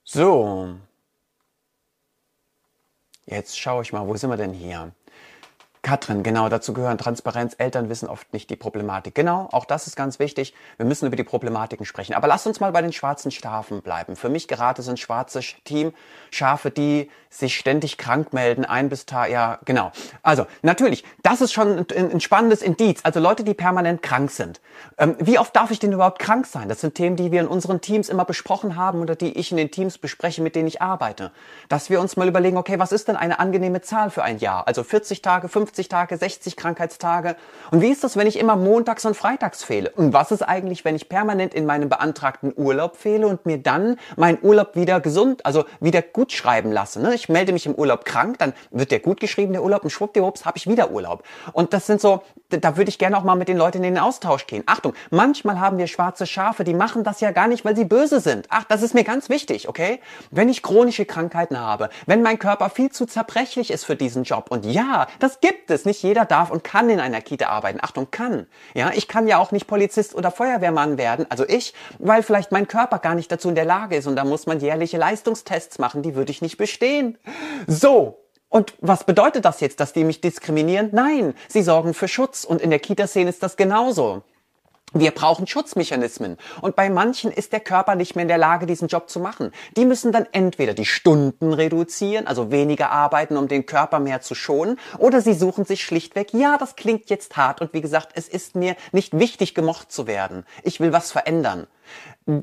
[0.04, 0.76] So.
[3.26, 4.92] Jetzt schaue ich mal, wo sind wir denn hier?
[5.82, 7.54] Katrin, genau, dazu gehören Transparenz.
[7.56, 9.14] Eltern wissen oft nicht die Problematik.
[9.14, 10.54] Genau, auch das ist ganz wichtig.
[10.76, 12.14] Wir müssen über die Problematiken sprechen.
[12.14, 14.14] Aber lasst uns mal bei den schwarzen Schafen bleiben.
[14.14, 15.92] Für mich gerade sind schwarze Team
[16.30, 19.92] Schafe, die sich ständig krank melden, ein bis Tag, ja, genau.
[20.22, 23.00] Also, natürlich, das ist schon ein, ein spannendes Indiz.
[23.04, 24.60] Also Leute, die permanent krank sind.
[24.98, 26.68] Ähm, wie oft darf ich denn überhaupt krank sein?
[26.68, 29.56] Das sind Themen, die wir in unseren Teams immer besprochen haben oder die ich in
[29.56, 31.30] den Teams bespreche, mit denen ich arbeite.
[31.68, 34.66] Dass wir uns mal überlegen, okay, was ist denn eine angenehme Zahl für ein Jahr?
[34.66, 37.36] Also 40 Tage, 50 Tage, 60 Krankheitstage.
[37.70, 39.90] Und wie ist das, wenn ich immer montags und freitags fehle?
[39.90, 43.96] Und was ist eigentlich, wenn ich permanent in meinem beantragten Urlaub fehle und mir dann
[44.16, 47.00] meinen Urlaub wieder gesund, also wieder gut schreiben lasse?
[47.00, 47.14] Ne?
[47.14, 50.44] Ich melde mich im Urlaub krank, dann wird der gut geschrieben, der Urlaub, und schwuppdiwupps
[50.44, 51.22] habe ich wieder Urlaub.
[51.52, 53.98] Und das sind so, da würde ich gerne auch mal mit den Leuten in den
[53.98, 54.62] Austausch gehen.
[54.66, 58.20] Achtung, manchmal haben wir schwarze Schafe, die machen das ja gar nicht, weil sie böse
[58.20, 58.46] sind.
[58.50, 60.00] Ach, das ist mir ganz wichtig, okay?
[60.30, 64.46] Wenn ich chronische Krankheiten habe, wenn mein Körper viel zu zerbrechlich ist für diesen Job,
[64.50, 67.78] und ja, das gibt es, nicht jeder darf und kann in einer Kita arbeiten.
[67.82, 68.46] Achtung, kann.
[68.74, 72.68] Ja, ich kann ja auch nicht Polizist oder Feuerwehrmann werden, also ich, weil vielleicht mein
[72.68, 76.02] Körper gar nicht dazu in der Lage ist und da muss man jährliche Leistungstests machen,
[76.02, 77.18] die würde ich nicht bestehen.
[77.66, 78.19] So,
[78.50, 80.90] und was bedeutet das jetzt, dass die mich diskriminieren?
[80.92, 84.22] Nein, sie sorgen für Schutz und in der Kita-Szene ist das genauso.
[84.92, 86.36] Wir brauchen Schutzmechanismen.
[86.60, 89.52] Und bei manchen ist der Körper nicht mehr in der Lage, diesen Job zu machen.
[89.76, 94.34] Die müssen dann entweder die Stunden reduzieren, also weniger arbeiten, um den Körper mehr zu
[94.34, 98.26] schonen, oder sie suchen sich schlichtweg, ja, das klingt jetzt hart und wie gesagt, es
[98.26, 100.44] ist mir nicht wichtig, gemocht zu werden.
[100.64, 101.68] Ich will was verändern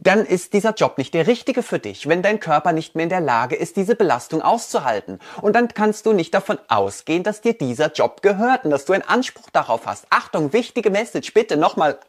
[0.04, 3.10] dann ist dieser Job nicht der richtige für dich, wenn dein Körper nicht mehr in
[3.10, 5.20] der Lage ist, diese Belastung auszuhalten.
[5.42, 8.94] Und dann kannst du nicht davon ausgehen, dass dir dieser Job gehört und dass du
[8.94, 10.06] einen Anspruch darauf hast.
[10.10, 12.00] Achtung, wichtige Message, bitte nochmal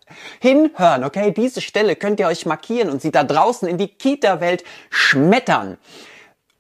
[0.41, 1.31] hinhören, okay?
[1.31, 5.79] Diese Stelle könnt ihr euch markieren und sie da draußen in die Kita-Welt schmettern.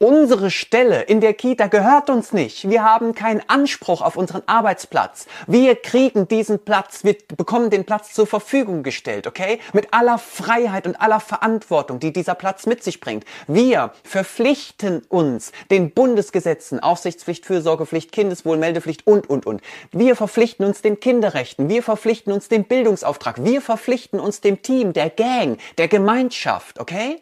[0.00, 2.70] Unsere Stelle in der Kita gehört uns nicht.
[2.70, 5.26] Wir haben keinen Anspruch auf unseren Arbeitsplatz.
[5.48, 9.58] Wir kriegen diesen Platz, wir bekommen den Platz zur Verfügung gestellt, okay?
[9.72, 13.24] Mit aller Freiheit und aller Verantwortung, die dieser Platz mit sich bringt.
[13.48, 19.62] Wir verpflichten uns den Bundesgesetzen, Aufsichtspflicht, Fürsorgepflicht, Kindeswohlmeldepflicht und, und, und.
[19.90, 21.68] Wir verpflichten uns den Kinderrechten.
[21.68, 23.44] Wir verpflichten uns dem Bildungsauftrag.
[23.44, 27.20] Wir verpflichten uns dem Team, der Gang, der Gemeinschaft, okay?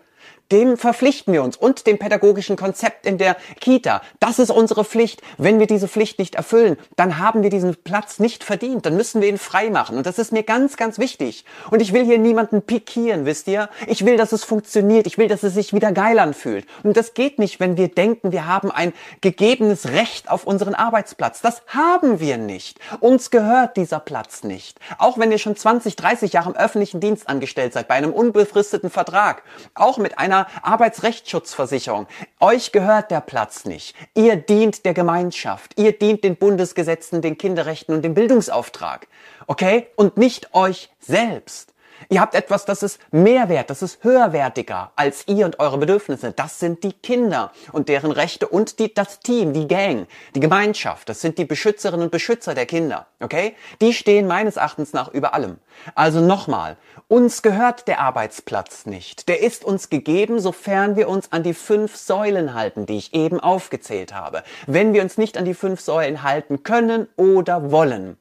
[0.52, 4.02] Dem verpflichten wir uns und dem pädagogischen Konzept in der Kita.
[4.20, 5.22] Das ist unsere Pflicht.
[5.38, 8.86] Wenn wir diese Pflicht nicht erfüllen, dann haben wir diesen Platz nicht verdient.
[8.86, 9.96] Dann müssen wir ihn frei machen.
[9.96, 11.44] Und das ist mir ganz, ganz wichtig.
[11.70, 13.68] Und ich will hier niemanden pikieren, wisst ihr?
[13.86, 15.06] Ich will, dass es funktioniert.
[15.06, 16.66] Ich will, dass es sich wieder geil anfühlt.
[16.82, 21.40] Und das geht nicht, wenn wir denken, wir haben ein gegebenes Recht auf unseren Arbeitsplatz.
[21.40, 22.78] Das haben wir nicht.
[23.00, 24.78] Uns gehört dieser Platz nicht.
[24.98, 28.90] Auch wenn ihr schon 20, 30 Jahre im öffentlichen Dienst angestellt seid, bei einem unbefristeten
[28.90, 29.42] Vertrag,
[29.74, 32.06] auch mit einer einer Arbeitsrechtsschutzversicherung.
[32.40, 33.94] Euch gehört der Platz nicht.
[34.14, 35.78] Ihr dient der Gemeinschaft.
[35.78, 39.08] Ihr dient den Bundesgesetzen, den Kinderrechten und dem Bildungsauftrag.
[39.46, 39.86] Okay?
[39.96, 41.72] Und nicht euch selbst.
[42.08, 46.32] Ihr habt etwas, das ist Mehrwert, das ist höherwertiger als ihr und eure Bedürfnisse.
[46.32, 51.08] Das sind die Kinder und deren Rechte und die, das Team, die Gang, die Gemeinschaft.
[51.08, 53.06] Das sind die Beschützerinnen und Beschützer der Kinder.
[53.20, 53.56] Okay?
[53.80, 55.58] Die stehen meines Erachtens nach über allem.
[55.94, 56.76] Also nochmal.
[57.08, 59.28] Uns gehört der Arbeitsplatz nicht.
[59.28, 63.38] Der ist uns gegeben, sofern wir uns an die fünf Säulen halten, die ich eben
[63.38, 64.42] aufgezählt habe.
[64.66, 68.16] Wenn wir uns nicht an die fünf Säulen halten können oder wollen,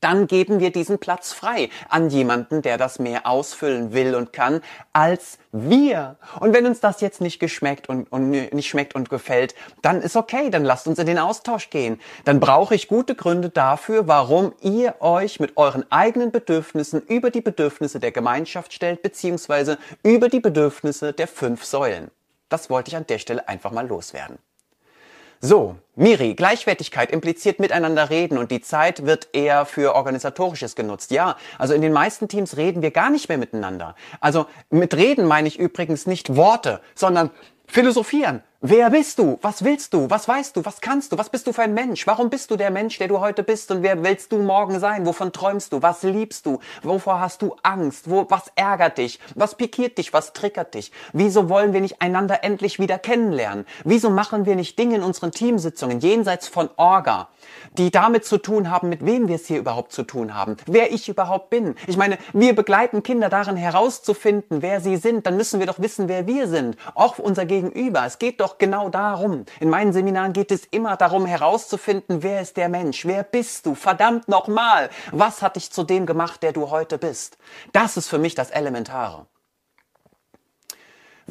[0.00, 4.62] dann geben wir diesen Platz frei an jemanden, der das mehr ausfüllen will und kann
[4.92, 6.16] als wir.
[6.40, 10.16] Und wenn uns das jetzt nicht geschmeckt und, und nicht schmeckt und gefällt, dann ist
[10.16, 12.00] okay, dann lasst uns in den Austausch gehen.
[12.24, 17.40] Dann brauche ich gute Gründe dafür, warum ihr euch mit euren eigenen Bedürfnissen über die
[17.40, 22.10] Bedürfnisse der Gemeinschaft stellt, beziehungsweise über die Bedürfnisse der fünf Säulen.
[22.48, 24.38] Das wollte ich an der Stelle einfach mal loswerden.
[25.42, 31.10] So, Miri, Gleichwertigkeit impliziert miteinander reden und die Zeit wird eher für organisatorisches genutzt.
[31.10, 33.94] Ja, also in den meisten Teams reden wir gar nicht mehr miteinander.
[34.20, 37.30] Also mit reden meine ich übrigens nicht Worte, sondern
[37.66, 38.42] philosophieren.
[38.62, 39.38] Wer bist du?
[39.40, 40.10] Was willst du?
[40.10, 40.66] Was weißt du?
[40.66, 41.16] Was kannst du?
[41.16, 42.06] Was bist du für ein Mensch?
[42.06, 43.70] Warum bist du der Mensch, der du heute bist?
[43.70, 45.06] Und wer willst du morgen sein?
[45.06, 45.80] Wovon träumst du?
[45.80, 46.58] Was liebst du?
[46.82, 48.10] Wovor hast du Angst?
[48.10, 49.18] Wo, was ärgert dich?
[49.34, 50.12] Was pikiert dich?
[50.12, 50.92] Was triggert dich?
[51.14, 53.64] Wieso wollen wir nicht einander endlich wieder kennenlernen?
[53.84, 57.28] Wieso machen wir nicht Dinge in unseren Teamsitzungen jenseits von Orga,
[57.78, 60.56] die damit zu tun haben, mit wem wir es hier überhaupt zu tun haben?
[60.66, 61.74] Wer ich überhaupt bin?
[61.86, 65.26] Ich meine, wir begleiten Kinder darin herauszufinden, wer sie sind.
[65.26, 66.76] Dann müssen wir doch wissen, wer wir sind.
[66.94, 68.04] Auch unser Gegenüber.
[68.04, 69.44] Es geht doch genau darum.
[69.60, 73.04] In meinen Seminaren geht es immer darum herauszufinden, wer ist der Mensch?
[73.06, 73.74] Wer bist du?
[73.74, 74.90] Verdammt nochmal.
[75.12, 77.38] Was hat dich zu dem gemacht, der du heute bist?
[77.72, 79.26] Das ist für mich das Elementare.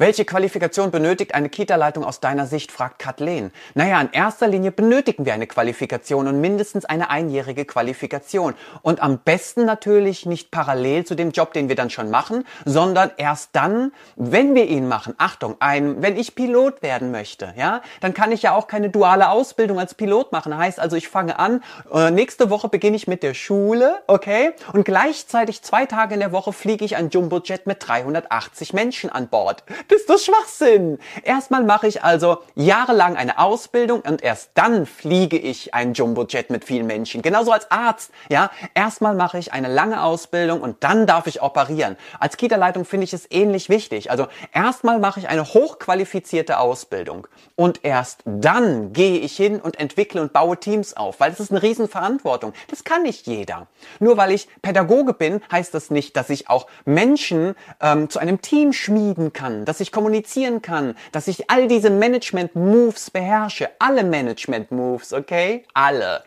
[0.00, 3.50] Welche Qualifikation benötigt eine Kita-Leitung aus deiner Sicht, fragt Kathleen.
[3.74, 8.54] Naja, in erster Linie benötigen wir eine Qualifikation und mindestens eine einjährige Qualifikation.
[8.80, 13.10] Und am besten natürlich nicht parallel zu dem Job, den wir dann schon machen, sondern
[13.18, 15.12] erst dann, wenn wir ihn machen.
[15.18, 19.28] Achtung, ein, wenn ich Pilot werden möchte, ja, dann kann ich ja auch keine duale
[19.28, 20.56] Ausbildung als Pilot machen.
[20.56, 24.86] Heißt also, ich fange an, äh, nächste Woche beginne ich mit der Schule, okay, und
[24.86, 29.62] gleichzeitig zwei Tage in der Woche fliege ich ein Jumbojet mit 380 Menschen an Bord.
[29.90, 30.98] Das ist das Schwachsinn.
[31.24, 36.64] Erstmal mache ich also jahrelang eine Ausbildung und erst dann fliege ich ein Jumbojet mit
[36.64, 37.22] vielen Menschen.
[37.22, 38.52] Genauso als Arzt, ja.
[38.74, 41.96] Erstmal mache ich eine lange Ausbildung und dann darf ich operieren.
[42.20, 44.12] Als Kita-Leitung finde ich es ähnlich wichtig.
[44.12, 47.26] Also erstmal mache ich eine hochqualifizierte Ausbildung
[47.56, 51.50] und erst dann gehe ich hin und entwickle und baue Teams auf, weil das ist
[51.50, 52.52] eine Riesenverantwortung.
[52.68, 53.66] Das kann nicht jeder.
[53.98, 58.40] Nur weil ich Pädagoge bin, heißt das nicht, dass ich auch Menschen ähm, zu einem
[58.40, 59.64] Team schmieden kann.
[59.64, 63.70] Das dass ich kommunizieren kann, dass ich all diese Management-Moves beherrsche.
[63.78, 65.64] Alle Management-Moves, okay?
[65.72, 66.24] Alle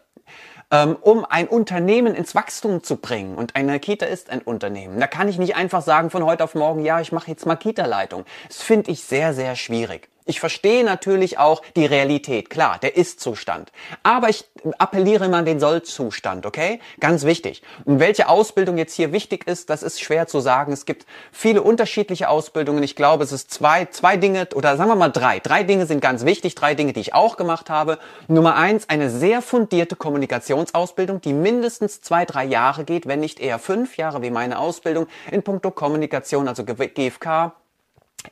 [0.72, 3.36] ähm, um ein Unternehmen ins Wachstum zu bringen.
[3.36, 5.00] Und eine Kita ist ein Unternehmen.
[5.00, 7.56] Da kann ich nicht einfach sagen von heute auf morgen, ja, ich mache jetzt mal
[7.56, 8.26] Kita-Leitung.
[8.48, 10.10] Das finde ich sehr, sehr schwierig.
[10.26, 13.72] Ich verstehe natürlich auch die Realität, klar, der Ist-Zustand.
[14.04, 14.46] Aber ich
[14.78, 16.80] appelliere mal an den Soll-Zustand, okay?
[17.02, 17.62] Ganz wichtig.
[17.84, 20.72] Und welche Ausbildung jetzt hier wichtig ist, das ist schwer zu sagen.
[20.72, 22.84] Es gibt viele unterschiedliche Ausbildungen.
[22.84, 25.40] Ich glaube, es ist zwei, zwei Dinge oder sagen wir mal drei.
[25.40, 28.00] Drei Dinge sind ganz wichtig, drei Dinge, die ich auch gemacht habe.
[28.30, 33.60] Nummer eins, eine sehr fundierte Kommunikationsausbildung, die mindestens zwei, drei Jahre geht, wenn nicht eher
[33.60, 37.54] fünf Jahre wie meine Ausbildung in puncto Kommunikation, also GFK,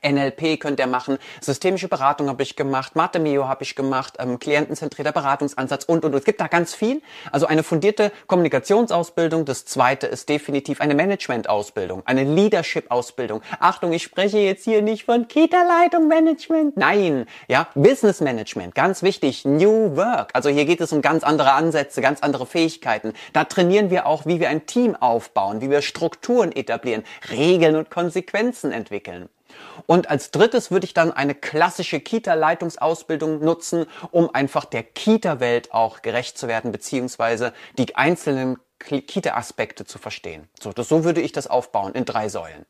[0.04, 4.40] NLP könnt ihr machen, systemische Beratung habe ich gemacht, Mathe Mio habe ich gemacht, ähm,
[4.40, 6.20] klientenzentrierter Beratungsansatz und und und.
[6.20, 7.02] Es gibt da ganz viel.
[7.32, 9.46] Also eine fundierte Kommunikationsausbildung.
[9.46, 13.42] Das zweite ist definitiv eine Managementausbildung, eine Leadership-Ausbildung.
[13.60, 16.78] Achtung, ich spreche jetzt hier nicht von Kita-Leitung Management.
[16.78, 20.30] Nein, ja, Business Management, ganz wichtig, New Work.
[20.34, 23.14] Also hier geht es um ganz andere Ansätze, ganz andere Fähigkeiten.
[23.34, 27.90] Da trainieren wir auch, wie wir ein Team aufbauen, wie wir Strukturen etablieren, Regeln und
[27.90, 29.30] Konsequenzen entwickeln.
[29.86, 36.02] Und als drittes würde ich dann eine klassische Kita-Leitungsausbildung nutzen, um einfach der Kita-Welt auch
[36.02, 40.50] gerecht zu werden, beziehungsweise die einzelnen Kita-Aspekte zu verstehen.
[40.60, 42.66] So, das, so würde ich das aufbauen in drei Säulen.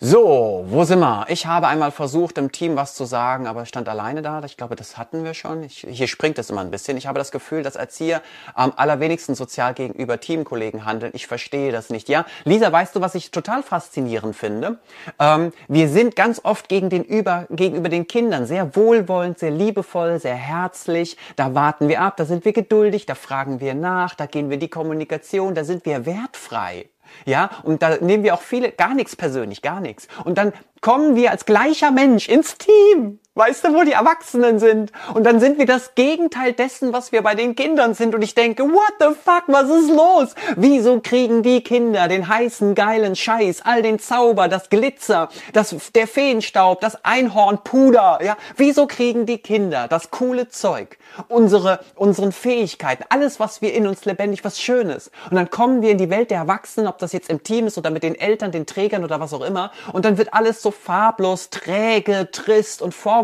[0.00, 1.24] So, wo sind wir?
[1.28, 4.42] Ich habe einmal versucht, im Team was zu sagen, aber stand alleine da.
[4.44, 5.62] Ich glaube, das hatten wir schon.
[5.62, 6.98] Ich, hier springt es immer ein bisschen.
[6.98, 8.20] Ich habe das Gefühl, dass Erzieher
[8.54, 11.12] am allerwenigsten sozial gegenüber Teamkollegen handeln.
[11.14, 12.10] Ich verstehe das nicht.
[12.10, 14.78] Ja, Lisa, weißt du, was ich total faszinierend finde?
[15.18, 20.18] Ähm, wir sind ganz oft gegen den über, gegenüber den Kindern sehr wohlwollend, sehr liebevoll,
[20.18, 21.16] sehr herzlich.
[21.36, 24.58] Da warten wir ab, da sind wir geduldig, da fragen wir nach, da gehen wir
[24.58, 26.90] die Kommunikation, da sind wir wertfrei.
[27.24, 30.08] Ja, und da nehmen wir auch viele gar nichts persönlich, gar nichts.
[30.24, 33.20] Und dann kommen wir als gleicher Mensch ins Team.
[33.36, 34.92] Weißt du, wo die Erwachsenen sind?
[35.12, 38.14] Und dann sind wir das Gegenteil dessen, was wir bei den Kindern sind.
[38.14, 40.36] Und ich denke, what the fuck, was ist los?
[40.54, 46.06] Wieso kriegen die Kinder den heißen, geilen Scheiß, all den Zauber, das Glitzer, das, der
[46.06, 48.36] Feenstaub, das Einhornpuder, ja?
[48.56, 54.04] Wieso kriegen die Kinder das coole Zeug, unsere, unseren Fähigkeiten, alles, was wir in uns
[54.04, 55.10] lebendig, was Schönes?
[55.28, 57.78] Und dann kommen wir in die Welt der Erwachsenen, ob das jetzt im Team ist
[57.78, 59.72] oder mit den Eltern, den Trägern oder was auch immer.
[59.92, 63.23] Und dann wird alles so farblos, träge, trist und vorwurfsvoll.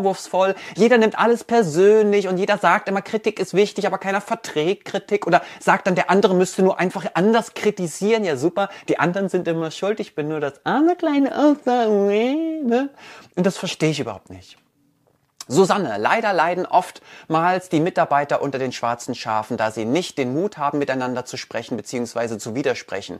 [0.75, 5.27] Jeder nimmt alles persönlich und jeder sagt immer, Kritik ist wichtig, aber keiner verträgt Kritik
[5.27, 8.23] oder sagt dann, der andere müsste nur einfach anders kritisieren.
[8.23, 11.91] Ja, super, die anderen sind immer schuld, ich bin nur das arme kleine Aussage.
[11.91, 12.89] Ne?
[13.35, 14.57] Und das verstehe ich überhaupt nicht.
[15.47, 20.57] Susanne, leider leiden oftmals die Mitarbeiter unter den schwarzen Schafen, da sie nicht den Mut
[20.57, 22.37] haben, miteinander zu sprechen bzw.
[22.37, 23.19] zu widersprechen.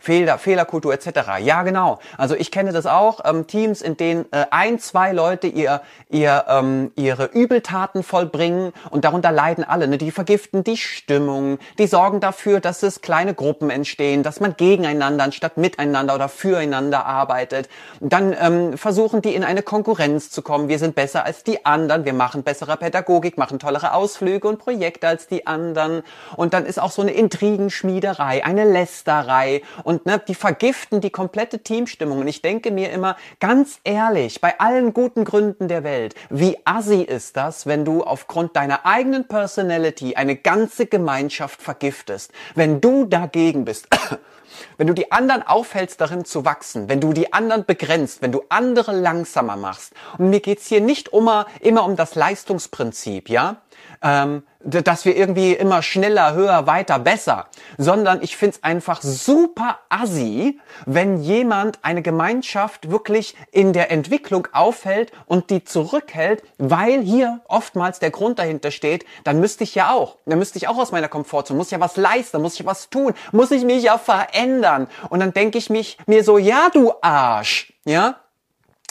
[0.00, 1.38] Fehler, Fehlerkultur etc.
[1.42, 2.00] Ja, genau.
[2.16, 3.20] Also ich kenne das auch.
[3.24, 9.04] Ähm, Teams, in denen äh, ein, zwei Leute ihr, ihr, ähm, ihre Übeltaten vollbringen und
[9.04, 9.86] darunter leiden alle.
[9.86, 9.98] Ne?
[9.98, 15.24] Die vergiften die Stimmung, die sorgen dafür, dass es kleine Gruppen entstehen, dass man gegeneinander
[15.24, 17.68] anstatt miteinander oder füreinander arbeitet.
[18.00, 20.68] Dann ähm, versuchen die in eine Konkurrenz zu kommen.
[20.68, 25.08] Wir sind besser als die anderen, wir machen bessere Pädagogik, machen tollere Ausflüge und Projekte
[25.08, 26.02] als die anderen.
[26.36, 29.60] Und dann ist auch so eine Intrigenschmiederei, eine Lästerei
[30.06, 32.20] ne, die vergiften die komplette Teamstimmung.
[32.20, 37.02] Und ich denke mir immer, ganz ehrlich, bei allen guten Gründen der Welt, wie assi
[37.02, 42.32] ist das, wenn du aufgrund deiner eigenen Personality eine ganze Gemeinschaft vergiftest?
[42.54, 43.88] Wenn du dagegen bist,
[44.76, 48.42] wenn du die anderen aufhältst, darin zu wachsen, wenn du die anderen begrenzt, wenn du
[48.48, 49.92] andere langsamer machst.
[50.18, 53.56] Und mir geht's hier nicht immer, immer um das Leistungsprinzip, ja?
[54.02, 57.46] Ähm, dass wir irgendwie immer schneller, höher, weiter, besser,
[57.78, 65.12] sondern ich find's einfach super assi, wenn jemand eine Gemeinschaft wirklich in der Entwicklung aufhält
[65.26, 70.18] und die zurückhält, weil hier oftmals der Grund dahinter steht, dann müsste ich ja auch,
[70.26, 72.90] dann müsste ich auch aus meiner Komfortzone, muss ich ja was leisten, muss ich was
[72.90, 74.88] tun, muss ich mich ja verändern.
[75.08, 78.16] Und dann denke ich mich mir so, ja du Arsch, ja,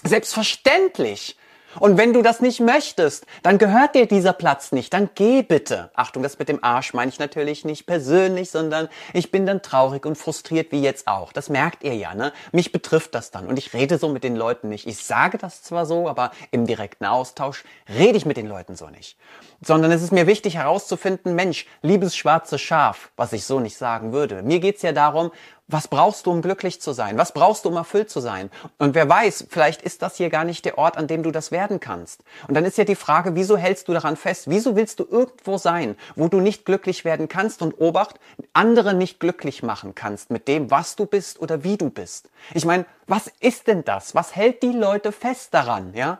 [0.03, 1.35] Selbstverständlich
[1.77, 4.93] und wenn du das nicht möchtest, dann gehört dir dieser Platz nicht.
[4.93, 5.91] Dann geh bitte.
[5.93, 10.05] Achtung, das mit dem Arsch meine ich natürlich nicht persönlich, sondern ich bin dann traurig
[10.05, 11.31] und frustriert wie jetzt auch.
[11.31, 12.33] Das merkt ihr ja, ne?
[12.51, 13.47] Mich betrifft das dann.
[13.47, 14.87] Und ich rede so mit den Leuten nicht.
[14.87, 18.87] Ich sage das zwar so, aber im direkten Austausch rede ich mit den Leuten so
[18.87, 19.17] nicht.
[19.61, 24.11] Sondern es ist mir wichtig herauszufinden, Mensch, liebes schwarze Schaf, was ich so nicht sagen
[24.11, 24.41] würde.
[24.41, 25.31] Mir geht's ja darum,
[25.69, 27.17] was brauchst du, um glücklich zu sein?
[27.17, 28.49] Was brauchst du, um erfüllt zu sein?
[28.79, 31.51] Und wer weiß, vielleicht ist das hier gar nicht der Ort, an dem du das
[31.51, 32.23] werden kannst.
[32.47, 34.49] Und dann ist ja die Frage, wieso hältst du daran fest?
[34.49, 38.19] Wieso willst du irgendwo sein, wo du nicht glücklich werden kannst und Obacht,
[38.51, 42.29] andere nicht glücklich machen kannst mit dem, was du bist oder wie du bist?
[42.55, 44.15] Ich meine, was ist denn das?
[44.15, 46.19] Was hält die Leute fest daran, ja?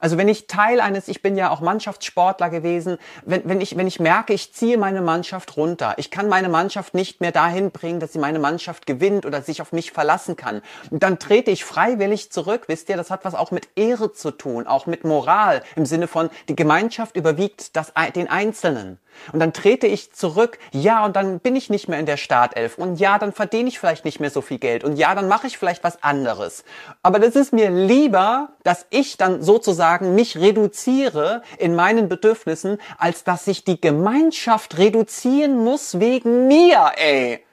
[0.00, 3.86] Also wenn ich Teil eines, ich bin ja auch Mannschaftssportler gewesen, wenn, wenn, ich, wenn
[3.86, 8.00] ich merke, ich ziehe meine Mannschaft runter, ich kann meine Mannschaft nicht mehr dahin bringen,
[8.00, 12.32] dass sie meine Mannschaft gewinnt oder sich auf mich verlassen kann, dann trete ich freiwillig
[12.32, 12.64] zurück.
[12.66, 16.08] Wisst ihr, das hat was auch mit Ehre zu tun, auch mit Moral im Sinne
[16.08, 18.98] von, die Gemeinschaft überwiegt das, den Einzelnen.
[19.32, 22.78] Und dann trete ich zurück, ja, und dann bin ich nicht mehr in der Startelf.
[22.78, 24.84] Und ja, dann verdiene ich vielleicht nicht mehr so viel Geld.
[24.84, 26.64] Und ja, dann mache ich vielleicht was anderes.
[27.02, 33.24] Aber das ist mir lieber, dass ich dann sozusagen mich reduziere in meinen Bedürfnissen, als
[33.24, 37.44] dass sich die Gemeinschaft reduzieren muss wegen mir, ey.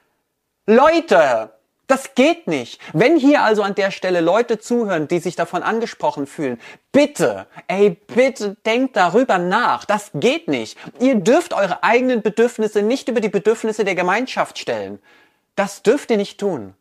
[0.66, 1.57] Leute!
[1.88, 2.80] Das geht nicht.
[2.92, 6.60] Wenn hier also an der Stelle Leute zuhören, die sich davon angesprochen fühlen,
[6.92, 9.86] bitte, ey, bitte denkt darüber nach.
[9.86, 10.76] Das geht nicht.
[11.00, 14.98] Ihr dürft eure eigenen Bedürfnisse nicht über die Bedürfnisse der Gemeinschaft stellen.
[15.56, 16.74] Das dürft ihr nicht tun.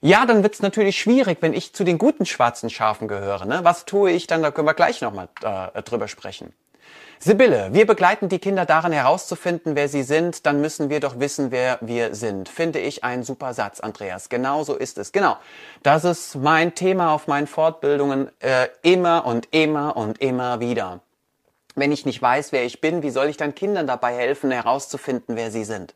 [0.00, 3.46] Ja, dann wird's natürlich schwierig, wenn ich zu den guten schwarzen Schafen gehöre.
[3.46, 3.60] Ne?
[3.62, 4.42] Was tue ich dann?
[4.42, 6.52] Da können wir gleich nochmal äh, drüber sprechen.
[7.20, 11.50] Sibylle, wir begleiten die Kinder darin herauszufinden, wer sie sind, dann müssen wir doch wissen,
[11.50, 12.48] wer wir sind.
[12.48, 14.28] Finde ich ein super Satz, Andreas.
[14.28, 15.10] Genau so ist es.
[15.10, 15.36] Genau.
[15.82, 21.00] Das ist mein Thema auf meinen Fortbildungen äh, immer und immer und immer wieder.
[21.74, 25.34] Wenn ich nicht weiß, wer ich bin, wie soll ich dann Kindern dabei helfen, herauszufinden,
[25.34, 25.94] wer sie sind?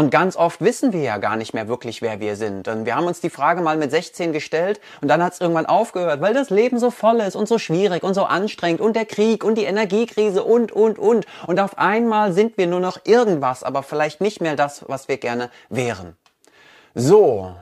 [0.00, 2.68] Und ganz oft wissen wir ja gar nicht mehr wirklich, wer wir sind.
[2.68, 5.66] Und wir haben uns die Frage mal mit 16 gestellt und dann hat es irgendwann
[5.66, 9.04] aufgehört, weil das Leben so voll ist und so schwierig und so anstrengend und der
[9.04, 11.26] Krieg und die Energiekrise und, und, und.
[11.46, 15.18] Und auf einmal sind wir nur noch irgendwas, aber vielleicht nicht mehr das, was wir
[15.18, 16.16] gerne wären.
[16.94, 17.54] So.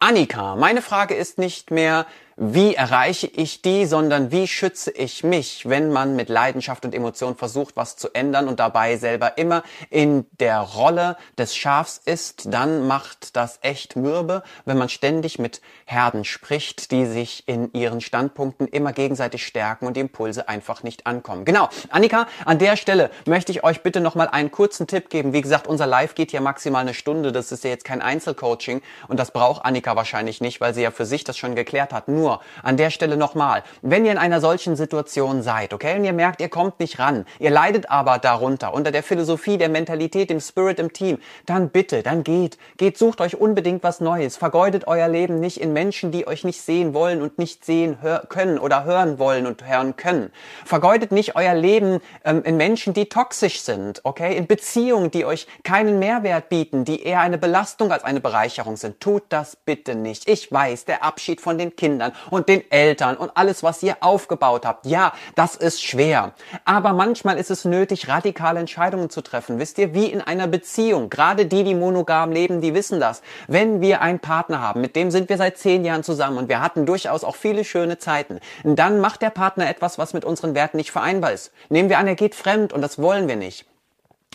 [0.00, 2.04] Annika, meine Frage ist nicht mehr,
[2.42, 7.36] wie erreiche ich die, sondern wie schütze ich mich, wenn man mit Leidenschaft und Emotion
[7.36, 12.86] versucht, was zu ändern und dabei selber immer in der Rolle des Schafs ist, dann
[12.86, 18.66] macht das echt mürbe, wenn man ständig mit Herden spricht, die sich in ihren Standpunkten
[18.68, 21.44] immer gegenseitig stärken und die Impulse einfach nicht ankommen.
[21.44, 25.34] Genau, Annika, an der Stelle möchte ich euch bitte nochmal einen kurzen Tipp geben.
[25.34, 28.80] Wie gesagt, unser Live geht ja maximal eine Stunde, das ist ja jetzt kein Einzelcoaching
[29.08, 32.08] und das braucht Annika wahrscheinlich nicht, weil sie ja für sich das schon geklärt hat.
[32.08, 36.04] Nur nur an der Stelle nochmal, wenn ihr in einer solchen Situation seid, okay, und
[36.04, 40.30] ihr merkt, ihr kommt nicht ran, ihr leidet aber darunter, unter der Philosophie, der Mentalität,
[40.30, 44.86] dem Spirit im Team, dann bitte, dann geht, geht, sucht euch unbedingt was Neues, vergeudet
[44.86, 48.84] euer Leben nicht in Menschen, die euch nicht sehen wollen und nicht sehen können oder
[48.84, 50.30] hören wollen und hören können.
[50.64, 55.46] Vergeudet nicht euer Leben ähm, in Menschen, die toxisch sind, okay, in Beziehungen, die euch
[55.64, 59.00] keinen Mehrwert bieten, die eher eine Belastung als eine Bereicherung sind.
[59.00, 60.28] Tut das bitte nicht.
[60.28, 64.66] Ich weiß, der Abschied von den Kindern und den Eltern und alles, was ihr aufgebaut
[64.66, 64.86] habt.
[64.86, 66.32] Ja, das ist schwer.
[66.64, 69.58] Aber manchmal ist es nötig, radikale Entscheidungen zu treffen.
[69.58, 71.10] Wisst ihr, wie in einer Beziehung.
[71.10, 73.22] Gerade die, die monogam leben, die wissen das.
[73.46, 76.60] Wenn wir einen Partner haben, mit dem sind wir seit zehn Jahren zusammen und wir
[76.60, 80.76] hatten durchaus auch viele schöne Zeiten, dann macht der Partner etwas, was mit unseren Werten
[80.76, 81.52] nicht vereinbar ist.
[81.68, 83.69] Nehmen wir an, er geht fremd und das wollen wir nicht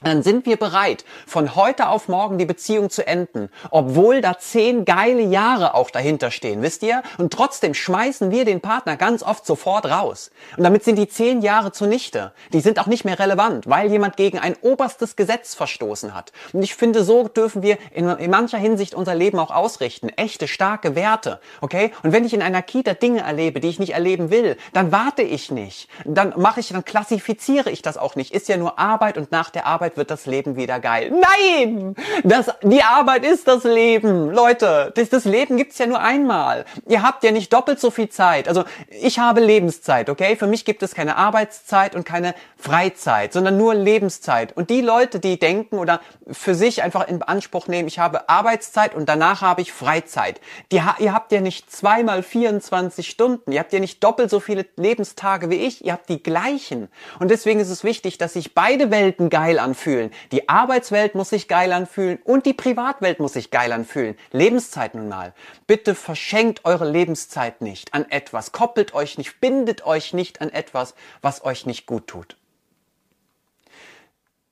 [0.03, 4.83] dann sind wir bereit, von heute auf morgen die Beziehung zu enden, obwohl da zehn
[4.83, 7.01] geile Jahre auch dahinter stehen, wisst ihr?
[7.17, 10.31] Und trotzdem schmeißen wir den Partner ganz oft sofort raus.
[10.57, 12.33] Und damit sind die zehn Jahre zunichte.
[12.51, 16.33] Die sind auch nicht mehr relevant, weil jemand gegen ein oberstes Gesetz verstoßen hat.
[16.51, 20.09] Und ich finde, so dürfen wir in, in mancher Hinsicht unser Leben auch ausrichten.
[20.09, 21.93] Echte, starke Werte, okay?
[22.03, 25.21] Und wenn ich in einer Kita Dinge erlebe, die ich nicht erleben will, dann warte
[25.21, 25.87] ich nicht.
[26.03, 28.33] Dann mache ich, dann klassifiziere ich das auch nicht.
[28.33, 31.11] Ist ja nur Arbeit und nach der Arbeit Arbeit wird das Leben wieder geil.
[31.11, 31.95] Nein!
[32.23, 34.31] Das, die Arbeit ist das Leben.
[34.31, 36.65] Leute, das, das Leben gibt's ja nur einmal.
[36.87, 38.47] Ihr habt ja nicht doppelt so viel Zeit.
[38.47, 40.35] Also ich habe Lebenszeit, okay?
[40.37, 44.57] Für mich gibt es keine Arbeitszeit und keine Freizeit, sondern nur Lebenszeit.
[44.57, 48.95] Und die Leute, die denken oder für sich einfach in Anspruch nehmen, ich habe Arbeitszeit
[48.95, 50.41] und danach habe ich Freizeit.
[50.71, 53.51] Die, ihr habt ja nicht zweimal 24 Stunden.
[53.51, 55.85] Ihr habt ja nicht doppelt so viele Lebenstage wie ich.
[55.85, 56.87] Ihr habt die gleichen.
[57.19, 60.11] Und deswegen ist es wichtig, dass sich beide Welten geil anfühlen anfühlen.
[60.31, 64.15] Die Arbeitswelt muss sich geil anfühlen und die Privatwelt muss sich geil anfühlen.
[64.31, 65.33] Lebenszeit nun mal.
[65.67, 68.53] Bitte verschenkt eure Lebenszeit nicht an etwas.
[68.53, 72.37] Koppelt euch nicht, bindet euch nicht an etwas, was euch nicht gut tut.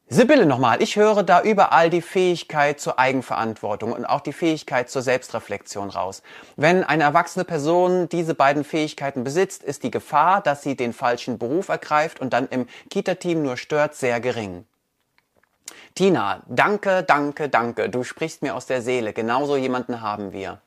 [0.09, 5.01] Sibylle nochmal, ich höre da überall die Fähigkeit zur Eigenverantwortung und auch die Fähigkeit zur
[5.01, 6.21] Selbstreflexion raus.
[6.55, 11.39] Wenn eine erwachsene Person diese beiden Fähigkeiten besitzt, ist die Gefahr, dass sie den falschen
[11.39, 14.65] Beruf ergreift und dann im Kita-Team nur stört, sehr gering.
[15.95, 17.89] Tina, danke, danke, danke.
[17.89, 19.13] Du sprichst mir aus der Seele.
[19.13, 20.59] Genauso jemanden haben wir.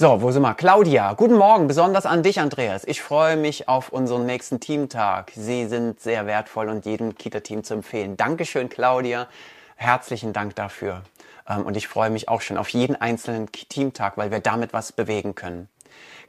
[0.00, 0.54] So, wo sind wir?
[0.54, 2.84] Claudia, guten Morgen, besonders an dich, Andreas.
[2.84, 5.32] Ich freue mich auf unseren nächsten Teamtag.
[5.34, 8.16] Sie sind sehr wertvoll und jedem Kita-Team zu empfehlen.
[8.16, 9.26] Dankeschön, Claudia.
[9.74, 11.02] Herzlichen Dank dafür.
[11.48, 14.92] Ähm, und ich freue mich auch schon auf jeden einzelnen Teamtag, weil wir damit was
[14.92, 15.68] bewegen können.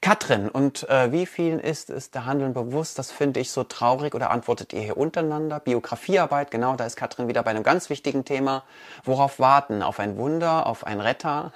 [0.01, 2.97] Katrin, und äh, wie vielen ist es der Handeln bewusst?
[2.97, 4.15] Das finde ich so traurig.
[4.15, 5.59] Oder antwortet ihr hier untereinander?
[5.59, 8.63] Biografiearbeit, genau, da ist Katrin wieder bei einem ganz wichtigen Thema.
[9.03, 9.83] Worauf warten?
[9.83, 11.51] Auf ein Wunder, auf ein Retter?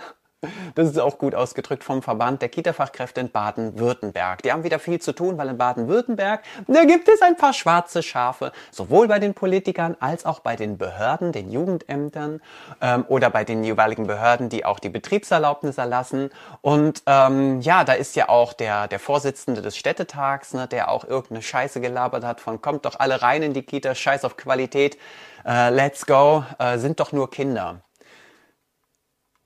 [0.75, 4.41] Das ist auch gut ausgedrückt vom Verband der Kita-Fachkräfte in Baden-Württemberg.
[4.43, 8.03] Die haben wieder viel zu tun, weil in Baden-Württemberg, da gibt es ein paar schwarze
[8.03, 12.41] Schafe, sowohl bei den Politikern als auch bei den Behörden, den Jugendämtern
[12.81, 16.29] ähm, oder bei den jeweiligen Behörden, die auch die Betriebserlaubnis erlassen.
[16.61, 21.05] Und ähm, ja, da ist ja auch der, der Vorsitzende des Städtetags, ne, der auch
[21.05, 24.97] irgendeine Scheiße gelabert hat von kommt doch alle rein in die Kita, scheiß auf Qualität,
[25.45, 27.81] äh, let's go, äh, sind doch nur Kinder.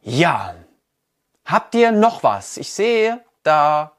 [0.02, 0.56] Ja,
[1.48, 2.58] Habt ihr noch was?
[2.58, 3.94] Ich sehe da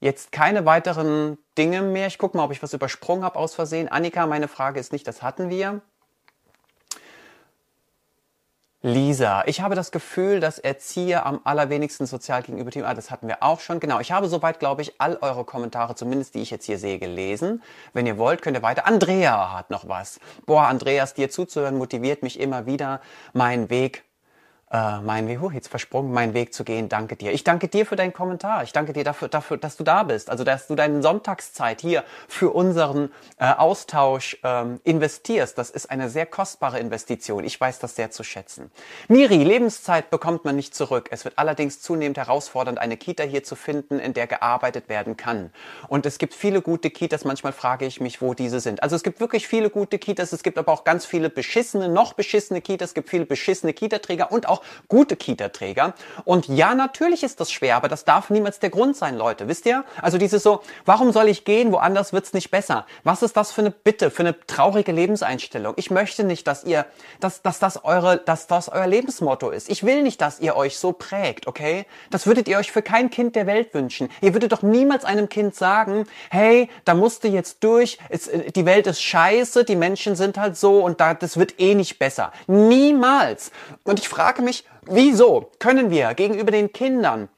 [0.00, 2.08] jetzt keine weiteren Dinge mehr.
[2.08, 3.86] Ich gucke mal, ob ich was übersprungen habe aus Versehen.
[3.88, 5.80] Annika, meine Frage ist nicht, das hatten wir.
[8.84, 13.28] Lisa, ich habe das Gefühl, dass Erzieher am allerwenigsten sozial gegenüber Team, ah, das hatten
[13.28, 13.78] wir auch schon.
[13.78, 16.98] Genau, ich habe soweit, glaube ich, all eure Kommentare, zumindest die ich jetzt hier sehe,
[16.98, 17.62] gelesen.
[17.92, 18.88] Wenn ihr wollt, könnt ihr weiter.
[18.88, 20.18] Andrea hat noch was.
[20.46, 23.00] Boah, Andreas, dir zuzuhören, motiviert mich immer wieder,
[23.34, 24.02] meinen Weg
[24.72, 26.88] äh, meinen Weg, oh, jetzt versprungen, meinen Weg zu gehen.
[26.88, 27.32] Danke dir.
[27.32, 28.62] Ich danke dir für deinen Kommentar.
[28.62, 30.30] Ich danke dir dafür, dafür dass du da bist.
[30.30, 35.58] Also, dass du deine Sonntagszeit hier für unseren äh, Austausch ähm, investierst.
[35.58, 37.44] Das ist eine sehr kostbare Investition.
[37.44, 38.70] Ich weiß das sehr zu schätzen.
[39.08, 41.08] Miri, Lebenszeit bekommt man nicht zurück.
[41.10, 45.52] Es wird allerdings zunehmend herausfordernd, eine Kita hier zu finden, in der gearbeitet werden kann.
[45.88, 47.26] Und es gibt viele gute Kitas.
[47.26, 48.82] Manchmal frage ich mich, wo diese sind.
[48.82, 50.32] Also, es gibt wirklich viele gute Kitas.
[50.32, 52.90] Es gibt aber auch ganz viele beschissene, noch beschissene Kitas.
[52.90, 55.94] Es gibt viele beschissene Kitaträger und auch gute Kita-Träger.
[56.24, 59.48] Und ja, natürlich ist das schwer, aber das darf niemals der Grund sein, Leute.
[59.48, 59.84] Wisst ihr?
[60.00, 61.72] Also dieses so, warum soll ich gehen?
[61.72, 62.86] Woanders wird's nicht besser.
[63.04, 65.74] Was ist das für eine Bitte, für eine traurige Lebenseinstellung?
[65.76, 66.86] Ich möchte nicht, dass ihr,
[67.20, 69.70] dass, dass das eure, dass das euer Lebensmotto ist.
[69.70, 71.86] Ich will nicht, dass ihr euch so prägt, okay?
[72.10, 74.08] Das würdet ihr euch für kein Kind der Welt wünschen.
[74.20, 78.66] Ihr würdet doch niemals einem Kind sagen, hey, da musst du jetzt durch, es, die
[78.66, 82.32] Welt ist scheiße, die Menschen sind halt so und da, das wird eh nicht besser.
[82.46, 83.52] Niemals.
[83.84, 84.51] Und ich frage mich,
[84.86, 87.28] wieso können wir gegenüber den Kindern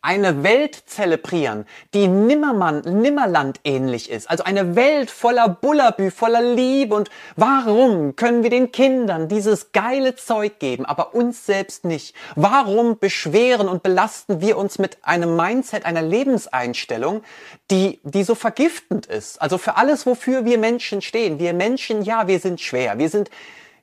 [0.00, 4.30] eine Welt zelebrieren, die Nimmermann, Nimmerland ähnlich ist.
[4.30, 6.94] Also eine Welt voller Bullabü, voller Liebe.
[6.94, 12.14] Und warum können wir den Kindern dieses geile Zeug geben, aber uns selbst nicht?
[12.36, 17.22] Warum beschweren und belasten wir uns mit einem Mindset, einer Lebenseinstellung,
[17.70, 19.42] die, die so vergiftend ist?
[19.42, 21.40] Also für alles, wofür wir Menschen stehen.
[21.40, 22.98] Wir Menschen, ja, wir sind schwer.
[22.98, 23.30] Wir sind,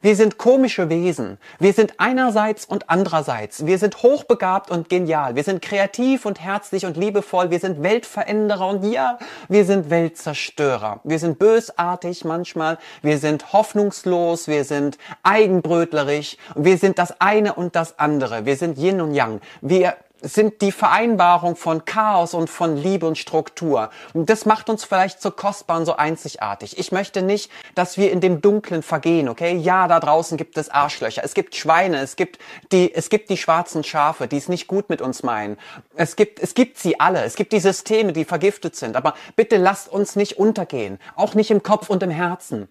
[0.05, 1.39] wir sind komische Wesen.
[1.57, 3.65] Wir sind einerseits und andererseits.
[3.65, 5.35] Wir sind hochbegabt und genial.
[5.35, 7.49] Wir sind kreativ und herzlich und liebevoll.
[7.49, 9.17] Wir sind Weltveränderer und ja,
[9.49, 10.99] wir sind Weltzerstörer.
[11.05, 12.77] Wir sind bösartig manchmal.
[13.01, 14.47] Wir sind hoffnungslos.
[14.47, 16.37] Wir sind eigenbrötlerisch.
[16.53, 18.45] Wir sind das eine und das andere.
[18.45, 19.41] Wir sind Yin und Yang.
[19.61, 19.95] Wir
[20.25, 23.89] sind die Vereinbarung von Chaos und von Liebe und Struktur.
[24.13, 26.77] Und das macht uns vielleicht so kostbar und so einzigartig.
[26.77, 29.55] Ich möchte nicht, dass wir in dem Dunklen vergehen, okay?
[29.55, 32.39] Ja, da draußen gibt es Arschlöcher, es gibt Schweine, es gibt
[32.71, 35.57] die, es gibt die schwarzen Schafe, die es nicht gut mit uns meinen.
[35.95, 37.23] Es gibt, es gibt sie alle.
[37.23, 38.95] Es gibt die Systeme, die vergiftet sind.
[38.95, 40.99] Aber bitte lasst uns nicht untergehen.
[41.15, 42.67] Auch nicht im Kopf und im Herzen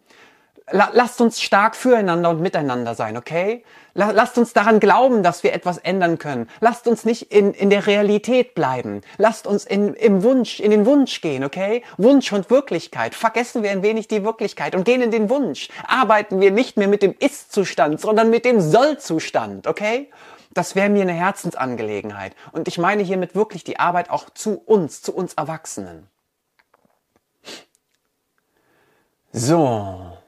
[0.70, 3.64] lasst uns stark füreinander und miteinander sein, okay?
[3.94, 6.48] Lasst uns daran glauben, dass wir etwas ändern können.
[6.60, 9.02] Lasst uns nicht in, in der Realität bleiben.
[9.18, 11.84] Lasst uns in, im Wunsch, in den Wunsch gehen, okay?
[11.96, 13.14] Wunsch und Wirklichkeit.
[13.14, 15.68] Vergessen wir ein wenig die Wirklichkeit und gehen in den Wunsch.
[15.86, 20.10] Arbeiten wir nicht mehr mit dem Ist-Zustand, sondern mit dem Soll-Zustand, okay?
[20.54, 22.34] Das wäre mir eine Herzensangelegenheit.
[22.52, 26.08] Und ich meine hiermit wirklich die Arbeit auch zu uns, zu uns Erwachsenen.
[29.32, 30.23] So.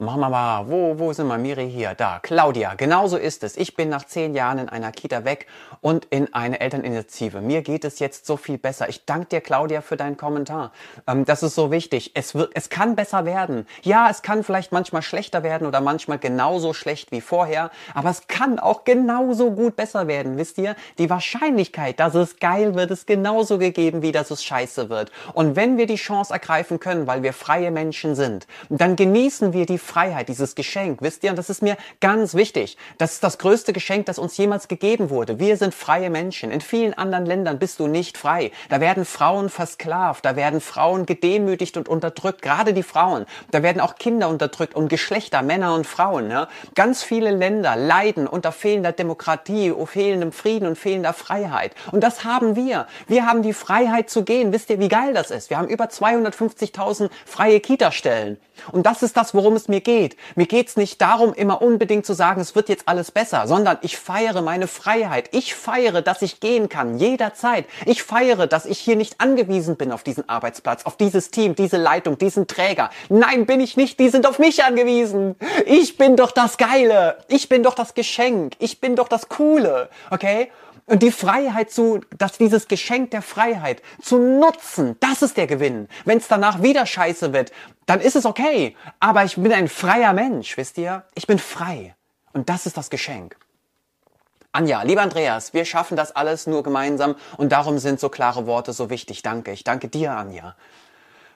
[0.00, 1.38] Wir mal, wo, wo sind wir?
[1.38, 2.20] Miri hier, da.
[2.22, 3.56] Claudia, genauso ist es.
[3.56, 5.48] Ich bin nach zehn Jahren in einer Kita weg
[5.80, 7.40] und in eine Elterninitiative.
[7.40, 8.88] Mir geht es jetzt so viel besser.
[8.88, 10.70] Ich danke dir, Claudia, für deinen Kommentar.
[11.08, 12.12] Ähm, das ist so wichtig.
[12.14, 13.66] Es wird, es kann besser werden.
[13.82, 18.28] Ja, es kann vielleicht manchmal schlechter werden oder manchmal genauso schlecht wie vorher, aber es
[18.28, 20.36] kann auch genauso gut besser werden.
[20.36, 20.76] Wisst ihr?
[20.98, 25.10] Die Wahrscheinlichkeit, dass es geil wird, ist genauso gegeben, wie dass es scheiße wird.
[25.34, 29.66] Und wenn wir die Chance ergreifen können, weil wir freie Menschen sind, dann genießen wir
[29.66, 31.30] die Freiheit, dieses Geschenk, wisst ihr?
[31.30, 32.76] Und das ist mir ganz wichtig.
[32.98, 35.40] Das ist das größte Geschenk, das uns jemals gegeben wurde.
[35.40, 36.50] Wir sind freie Menschen.
[36.50, 38.52] In vielen anderen Ländern bist du nicht frei.
[38.68, 43.26] Da werden Frauen versklavt, da werden Frauen gedemütigt und unterdrückt, gerade die Frauen.
[43.50, 46.30] Da werden auch Kinder unterdrückt und Geschlechter, Männer und Frauen.
[46.30, 46.48] Ja?
[46.74, 51.74] Ganz viele Länder leiden unter fehlender Demokratie, fehlendem Frieden und fehlender Freiheit.
[51.90, 52.86] Und das haben wir.
[53.06, 54.52] Wir haben die Freiheit zu gehen.
[54.52, 55.50] Wisst ihr, wie geil das ist?
[55.50, 58.38] Wir haben über 250.000 freie Kita-Stellen.
[58.72, 60.16] Und das ist das, worum es mir mir geht.
[60.34, 63.96] Mir geht's nicht darum, immer unbedingt zu sagen, es wird jetzt alles besser, sondern ich
[63.96, 65.28] feiere meine Freiheit.
[65.32, 67.66] Ich feiere, dass ich gehen kann, jederzeit.
[67.86, 71.76] Ich feiere, dass ich hier nicht angewiesen bin auf diesen Arbeitsplatz, auf dieses Team, diese
[71.76, 72.90] Leitung, diesen Träger.
[73.08, 74.00] Nein, bin ich nicht.
[74.00, 75.36] Die sind auf mich angewiesen.
[75.66, 77.18] Ich bin doch das Geile.
[77.28, 78.54] Ich bin doch das Geschenk.
[78.58, 79.88] Ich bin doch das Coole.
[80.10, 80.50] Okay?
[80.88, 85.86] Und die Freiheit zu, dass dieses Geschenk der Freiheit zu nutzen, das ist der Gewinn.
[86.06, 87.52] Wenn es danach wieder scheiße wird,
[87.84, 88.74] dann ist es okay.
[88.98, 91.04] Aber ich bin ein freier Mensch, wisst ihr?
[91.14, 91.94] Ich bin frei.
[92.32, 93.36] Und das ist das Geschenk.
[94.50, 98.72] Anja, lieber Andreas, wir schaffen das alles nur gemeinsam und darum sind so klare Worte
[98.72, 99.20] so wichtig.
[99.22, 99.52] Danke.
[99.52, 100.56] Ich danke dir, Anja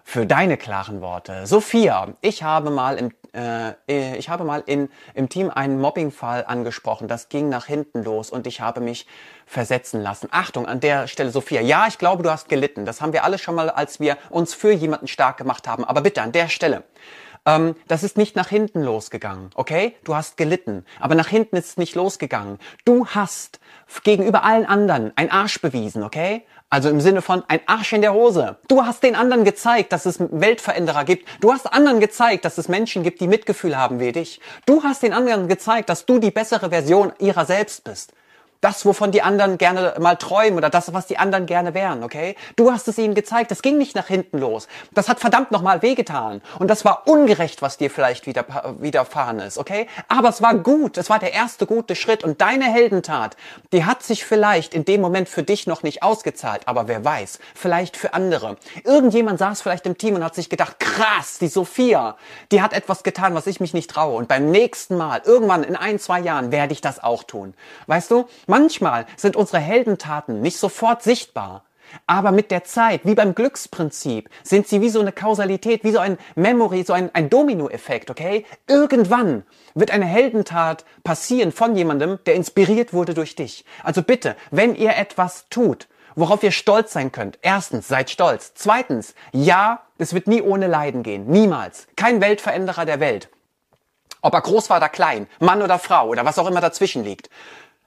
[0.05, 1.47] für deine klaren Worte.
[1.47, 7.09] Sophia, ich habe mal im, äh, ich habe mal in, im Team einen Mobbingfall angesprochen.
[7.09, 9.07] Das ging nach hinten los und ich habe mich
[9.47, 10.29] versetzen lassen.
[10.31, 11.61] Achtung, an der Stelle, Sophia.
[11.61, 12.85] Ja, ich glaube, du hast gelitten.
[12.85, 15.85] Das haben wir alle schon mal, als wir uns für jemanden stark gemacht haben.
[15.85, 16.85] Aber bitte an der Stelle.
[17.45, 19.97] Ähm, das ist nicht nach hinten losgegangen, okay?
[20.05, 22.59] Du hast gelitten, aber nach hinten ist es nicht losgegangen.
[22.85, 23.59] Du hast
[24.05, 26.45] gegenüber allen anderen ein Arsch bewiesen, okay?
[26.73, 28.57] Also im Sinne von ein Arsch in der Hose.
[28.67, 31.29] Du hast den anderen gezeigt, dass es Weltveränderer gibt.
[31.43, 34.41] Du hast anderen gezeigt, dass es Menschen gibt, die Mitgefühl haben wie dich.
[34.65, 38.15] Du hast den anderen gezeigt, dass du die bessere Version ihrer selbst bist
[38.63, 42.37] das, wovon die anderen gerne mal träumen oder das, was die anderen gerne wären, okay?
[42.55, 44.69] Du hast es ihnen gezeigt, das ging nicht nach hinten los.
[44.93, 46.41] Das hat verdammt nochmal wehgetan.
[46.61, 48.47] Und das war ungerecht, was dir vielleicht wieder,
[48.79, 49.89] widerfahren ist, okay?
[50.07, 53.37] Aber es war gut, es war der erste gute Schritt und deine Heldentat,
[53.73, 57.41] die hat sich vielleicht in dem Moment für dich noch nicht ausgezahlt, aber wer weiß,
[57.57, 58.57] vielleicht für andere.
[58.85, 62.17] Irgendjemand saß vielleicht im Team und hat sich gedacht, krass, die Sophia,
[62.53, 64.17] die hat etwas getan, was ich mich nicht traue.
[64.17, 67.55] Und beim nächsten Mal, irgendwann in ein, zwei Jahren, werde ich das auch tun.
[67.89, 68.29] Weißt du?
[68.53, 71.65] Manchmal sind unsere Heldentaten nicht sofort sichtbar.
[72.07, 76.01] Aber mit der Zeit, wie beim Glücksprinzip, sind sie wie so eine Kausalität, wie so
[76.01, 78.45] ein Memory, so ein, ein Dominoeffekt, okay?
[78.67, 79.45] Irgendwann
[79.75, 83.65] wird eine Heldentat passieren von jemandem, der inspiriert wurde durch dich.
[83.85, 87.39] Also bitte, wenn ihr etwas tut, worauf ihr stolz sein könnt.
[87.41, 88.53] Erstens, seid stolz.
[88.55, 91.27] Zweitens, ja, es wird nie ohne Leiden gehen.
[91.27, 91.87] Niemals.
[91.97, 93.31] Kein Weltveränderer der Welt.
[94.21, 97.29] Ob er groß war oder klein, Mann oder Frau oder was auch immer dazwischen liegt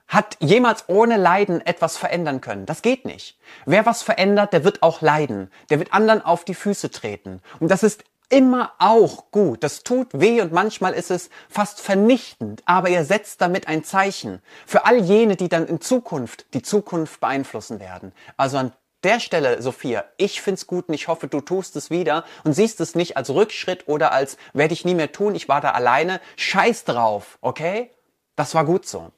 [0.07, 2.65] hat jemals ohne Leiden etwas verändern können.
[2.65, 3.37] Das geht nicht.
[3.65, 5.51] Wer was verändert, der wird auch leiden.
[5.69, 7.41] Der wird anderen auf die Füße treten.
[7.59, 9.63] Und das ist immer auch gut.
[9.63, 14.41] Das tut weh und manchmal ist es fast vernichtend, aber ihr setzt damit ein Zeichen
[14.65, 18.13] für all jene, die dann in Zukunft die Zukunft beeinflussen werden.
[18.37, 22.25] Also an der Stelle, Sophia, ich find's gut und ich hoffe, du tust es wieder
[22.43, 25.61] und siehst es nicht als Rückschritt oder als werde ich nie mehr tun, ich war
[25.61, 26.19] da alleine.
[26.37, 27.91] Scheiß drauf, okay?
[28.35, 29.11] Das war gut so.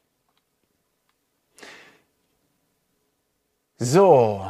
[3.80, 4.43] So.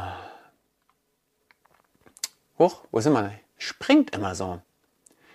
[2.58, 3.32] Huch, wo sind wir?
[3.58, 4.62] Springt immer so.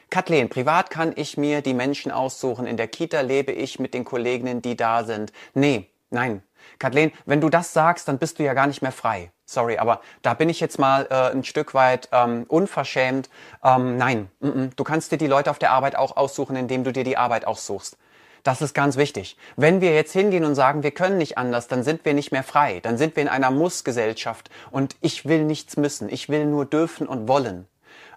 [0.09, 2.65] Kathleen, privat kann ich mir die Menschen aussuchen.
[2.65, 5.31] In der Kita lebe ich mit den Kolleginnen, die da sind.
[5.53, 6.41] Nee, nein.
[6.79, 9.31] Kathleen, wenn du das sagst, dann bist du ja gar nicht mehr frei.
[9.45, 13.29] Sorry, aber da bin ich jetzt mal äh, ein Stück weit ähm, unverschämt.
[13.63, 14.69] Ähm, nein, mm -mm.
[14.75, 17.45] du kannst dir die Leute auf der Arbeit auch aussuchen, indem du dir die Arbeit
[17.45, 17.97] aussuchst.
[18.43, 19.37] Das ist ganz wichtig.
[19.55, 22.43] Wenn wir jetzt hingehen und sagen, wir können nicht anders, dann sind wir nicht mehr
[22.43, 22.81] frei.
[22.81, 26.09] Dann sind wir in einer Muss-Gesellschaft und ich will nichts müssen.
[26.09, 27.67] Ich will nur dürfen und wollen.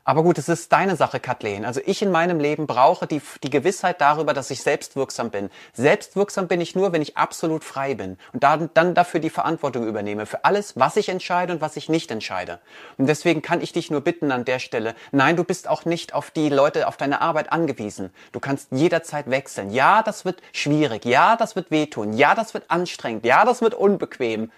[0.09, 1.65] Aber gut, es ist deine Sache, Kathleen.
[1.65, 5.51] Also ich in meinem Leben brauche die, die Gewissheit darüber, dass ich selbstwirksam bin.
[5.73, 9.85] Selbstwirksam bin ich nur, wenn ich absolut frei bin und dann, dann dafür die Verantwortung
[9.85, 12.61] übernehme für alles, was ich entscheide und was ich nicht entscheide.
[12.99, 16.15] Und deswegen kann ich dich nur bitten an der Stelle, nein, du bist auch nicht
[16.15, 18.11] auf die Leute, auf deine Arbeit angewiesen.
[18.31, 19.71] Du kannst jederzeit wechseln.
[19.73, 21.05] Ja, das wird schwierig.
[21.05, 22.13] Ja, das wird wehtun.
[22.13, 23.27] Ja, das wird anstrengend.
[23.27, 24.53] Ja, das wird unbequem.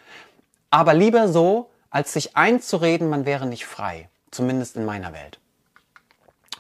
[0.68, 4.10] Aber lieber so, als sich einzureden, man wäre nicht frei.
[4.30, 5.38] Zumindest in meiner Welt.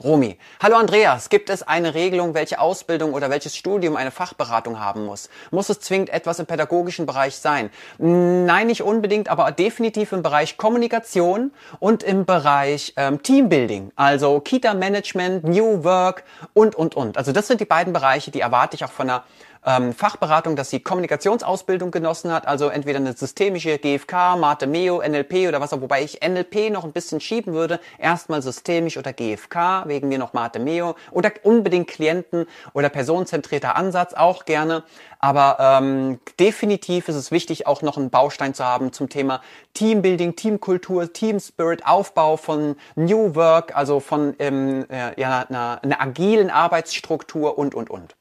[0.02, 0.38] Romy.
[0.62, 5.28] Hallo Andreas, gibt es eine Regelung, welche Ausbildung oder welches Studium eine Fachberatung haben muss?
[5.50, 7.70] Muss es zwingend etwas im pädagogischen Bereich sein?
[7.98, 11.50] Nein, nicht unbedingt, aber definitiv im Bereich Kommunikation
[11.80, 16.22] und im Bereich ähm, Teambuilding, also Kita-Management, New Work
[16.54, 17.18] und, und, und.
[17.18, 19.24] Also das sind die beiden Bereiche, die erwarte ich auch von einer
[19.68, 25.46] ähm, Fachberatung, dass sie Kommunikationsausbildung genossen hat, also entweder eine systemische GFK, Mate Meo, NLP
[25.46, 29.84] oder was auch, wobei ich NLP noch ein bisschen schieben würde, erstmal systemisch oder GFK,
[29.86, 34.84] wegen mir noch Mate Meo oder unbedingt Klienten- oder personenzentrierter Ansatz auch gerne.
[35.18, 39.42] Aber ähm, definitiv ist es wichtig, auch noch einen Baustein zu haben zum Thema
[39.74, 46.00] Teambuilding, Teamkultur, Team Spirit, Aufbau von New Work, also von ähm, äh, ja, einer, einer
[46.00, 48.17] agilen Arbeitsstruktur und, und, und.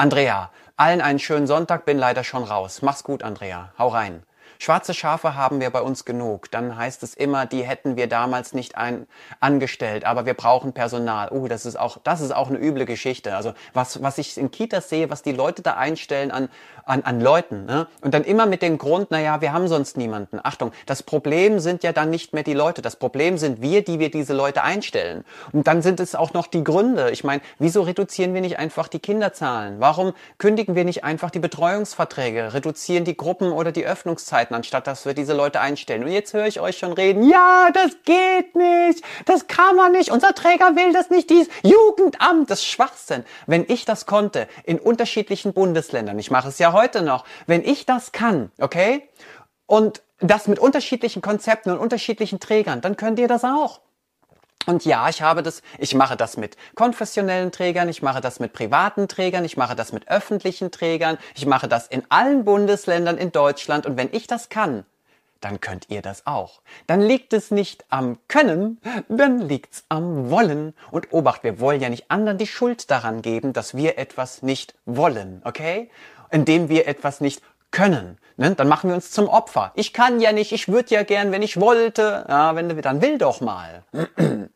[0.00, 2.82] Andrea, allen einen schönen Sonntag, bin leider schon raus.
[2.82, 3.72] Mach's gut, Andrea.
[3.76, 4.22] Hau rein.
[4.60, 6.52] Schwarze Schafe haben wir bei uns genug.
[6.52, 9.08] Dann heißt es immer, die hätten wir damals nicht ein,
[9.40, 11.30] angestellt, aber wir brauchen Personal.
[11.32, 13.34] Oh, das ist auch, das ist auch eine üble Geschichte.
[13.34, 16.48] Also was, was ich in Kitas sehe, was die Leute da einstellen an,
[16.88, 17.86] an, an Leuten, ne?
[18.00, 20.40] Und dann immer mit dem Grund, naja, wir haben sonst niemanden.
[20.42, 22.82] Achtung, das Problem sind ja dann nicht mehr die Leute.
[22.82, 25.24] Das Problem sind wir, die wir diese Leute einstellen.
[25.52, 27.10] Und dann sind es auch noch die Gründe.
[27.10, 29.80] Ich meine, wieso reduzieren wir nicht einfach die Kinderzahlen?
[29.80, 35.04] Warum kündigen wir nicht einfach die Betreuungsverträge, reduzieren die Gruppen oder die Öffnungszeiten, anstatt dass
[35.04, 36.04] wir diese Leute einstellen?
[36.04, 40.10] Und jetzt höre ich euch schon reden, ja, das geht nicht, das kann man nicht,
[40.10, 43.24] unser Träger will das nicht, dies Jugendamt, das ist Schwachsinn.
[43.46, 47.86] Wenn ich das konnte, in unterschiedlichen Bundesländern, ich mache es ja heute noch, wenn ich
[47.86, 49.08] das kann, okay,
[49.66, 53.80] und das mit unterschiedlichen Konzepten und unterschiedlichen Trägern, dann könnt ihr das auch.
[54.66, 58.52] Und ja, ich habe das, ich mache das mit konfessionellen Trägern, ich mache das mit
[58.52, 63.32] privaten Trägern, ich mache das mit öffentlichen Trägern, ich mache das in allen Bundesländern in
[63.32, 63.86] Deutschland.
[63.86, 64.84] Und wenn ich das kann,
[65.40, 66.60] dann könnt ihr das auch.
[66.86, 70.74] Dann liegt es nicht am Können, dann liegt's am Wollen.
[70.90, 74.74] Und obacht, wir wollen ja nicht anderen die Schuld daran geben, dass wir etwas nicht
[74.84, 75.90] wollen, okay?
[76.30, 78.18] Indem wir etwas nicht können.
[78.36, 78.54] Ne?
[78.54, 79.72] Dann machen wir uns zum Opfer.
[79.74, 82.24] Ich kann ja nicht, ich würde ja gern, wenn ich wollte.
[82.28, 83.82] Ja, wenn du, dann will doch mal.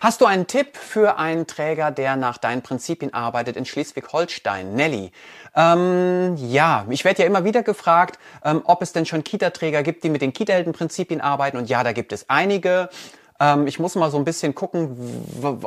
[0.00, 4.74] Hast du einen Tipp für einen Träger, der nach deinen Prinzipien arbeitet in Schleswig-Holstein?
[4.74, 5.10] Nelly.
[5.56, 10.04] Ähm, ja, ich werde ja immer wieder gefragt, ähm, ob es denn schon Kita-Träger gibt,
[10.04, 11.56] die mit den Kita-Helden-Prinzipien arbeiten.
[11.56, 12.90] Und ja, da gibt es einige.
[13.40, 14.96] Ähm, ich muss mal so ein bisschen gucken,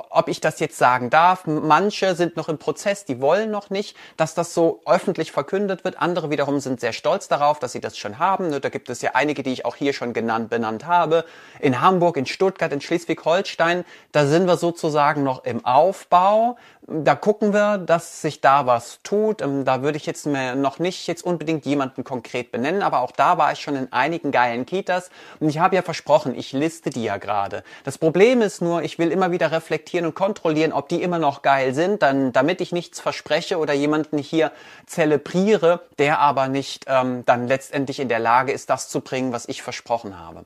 [0.09, 1.45] ob ich das jetzt sagen darf.
[1.45, 5.99] Manche sind noch im Prozess, die wollen noch nicht, dass das so öffentlich verkündet wird.
[5.99, 8.49] Andere wiederum sind sehr stolz darauf, dass sie das schon haben.
[8.49, 11.25] Ne, da gibt es ja einige, die ich auch hier schon genannt, benannt habe.
[11.59, 16.57] In Hamburg, in Stuttgart, in Schleswig-Holstein, da sind wir sozusagen noch im Aufbau
[16.87, 19.41] da gucken wir, dass sich da was tut.
[19.41, 23.37] Ähm, da würde ich jetzt noch nicht jetzt unbedingt jemanden konkret benennen, aber auch da
[23.37, 25.09] war ich schon in einigen geilen Kitas
[25.39, 27.60] und ich habe ja versprochen, ich liste die ja gerade.
[27.83, 31.41] Das Problem ist nur, ich will immer wieder reflektieren und kontrollieren, ob die immer noch
[31.41, 34.51] geil sind, dann, damit ich nichts verspreche oder jemanden hier
[34.85, 39.47] zelebriere, der aber nicht ähm, dann letztendlich in der Lage ist, das zu bringen, was
[39.47, 40.45] ich versprochen habe.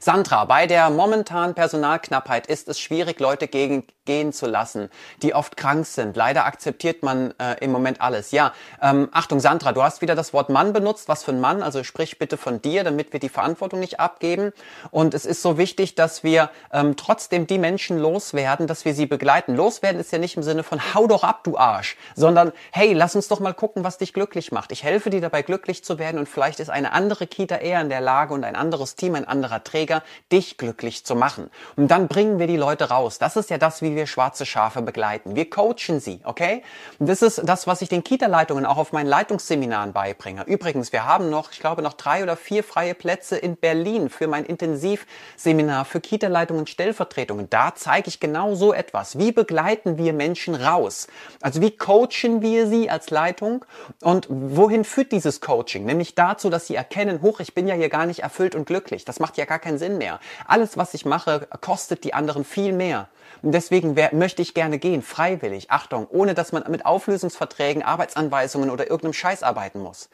[0.00, 4.90] Sandra, bei der momentanen Personalknappheit ist es schwierig, Leute gegen, gehen zu lassen,
[5.22, 6.16] die oft krank sind.
[6.16, 8.30] Leider akzeptiert man äh, im Moment alles.
[8.30, 11.08] Ja, ähm, Achtung, Sandra, du hast wieder das Wort Mann benutzt.
[11.08, 11.62] Was für ein Mann?
[11.62, 14.52] Also sprich bitte von dir, damit wir die Verantwortung nicht abgeben.
[14.90, 19.06] Und es ist so wichtig, dass wir ähm, trotzdem die Menschen loswerden, dass wir sie
[19.06, 19.54] begleiten.
[19.56, 23.16] Loswerden ist ja nicht im Sinne von hau doch ab, du Arsch, sondern hey, lass
[23.16, 24.72] uns doch mal gucken, was dich glücklich macht.
[24.72, 27.88] Ich helfe dir dabei, glücklich zu werden und vielleicht ist eine andere Kita eher in
[27.88, 31.50] der Lage und ein anderes Team, ein anderer Träger Träger, dich glücklich zu machen.
[31.76, 33.18] Und dann bringen wir die Leute raus.
[33.18, 35.36] Das ist ja das, wie wir schwarze Schafe begleiten.
[35.36, 36.62] Wir coachen sie, okay?
[36.98, 40.44] Und das ist das, was ich den Kita-Leitungen auch auf meinen Leitungsseminaren beibringe.
[40.46, 44.26] Übrigens, wir haben noch, ich glaube, noch drei oder vier freie Plätze in Berlin für
[44.26, 47.48] mein Intensivseminar für Kita-Leitungen und Stellvertretungen.
[47.48, 49.18] Da zeige ich genau so etwas.
[49.18, 51.06] Wie begleiten wir Menschen raus?
[51.40, 53.64] Also wie coachen wir sie als Leitung?
[54.02, 55.84] Und wohin führt dieses Coaching?
[55.84, 59.04] Nämlich dazu, dass sie erkennen, hoch, ich bin ja hier gar nicht erfüllt und glücklich.
[59.04, 60.20] Das macht ja gar keinen keinen Sinn mehr.
[60.46, 63.08] Alles, was ich mache, kostet die anderen viel mehr.
[63.42, 65.70] Und deswegen möchte ich gerne gehen, freiwillig.
[65.70, 70.08] Achtung, ohne dass man mit Auflösungsverträgen, Arbeitsanweisungen oder irgendeinem Scheiß arbeiten muss.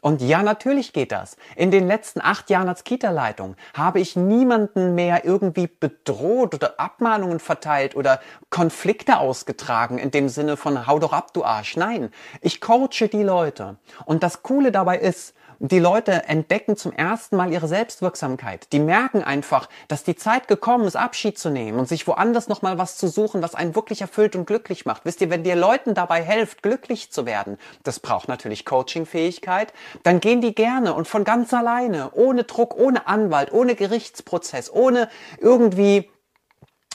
[0.00, 1.38] Und ja, natürlich geht das.
[1.56, 7.40] In den letzten acht Jahren als Kita-Leitung habe ich niemanden mehr irgendwie bedroht oder Abmahnungen
[7.40, 11.78] verteilt oder Konflikte ausgetragen in dem Sinne von hau doch ab, du Arsch.
[11.78, 12.10] Nein,
[12.42, 13.76] ich coache die Leute.
[14.04, 18.72] Und das Coole dabei ist, die Leute entdecken zum ersten Mal ihre Selbstwirksamkeit.
[18.72, 22.78] Die merken einfach, dass die Zeit gekommen ist, Abschied zu nehmen und sich woanders nochmal
[22.78, 25.04] was zu suchen, was einen wirklich erfüllt und glücklich macht.
[25.04, 30.20] Wisst ihr, wenn dir Leuten dabei helft, glücklich zu werden, das braucht natürlich Coachingfähigkeit, dann
[30.20, 36.10] gehen die gerne und von ganz alleine, ohne Druck, ohne Anwalt, ohne Gerichtsprozess, ohne irgendwie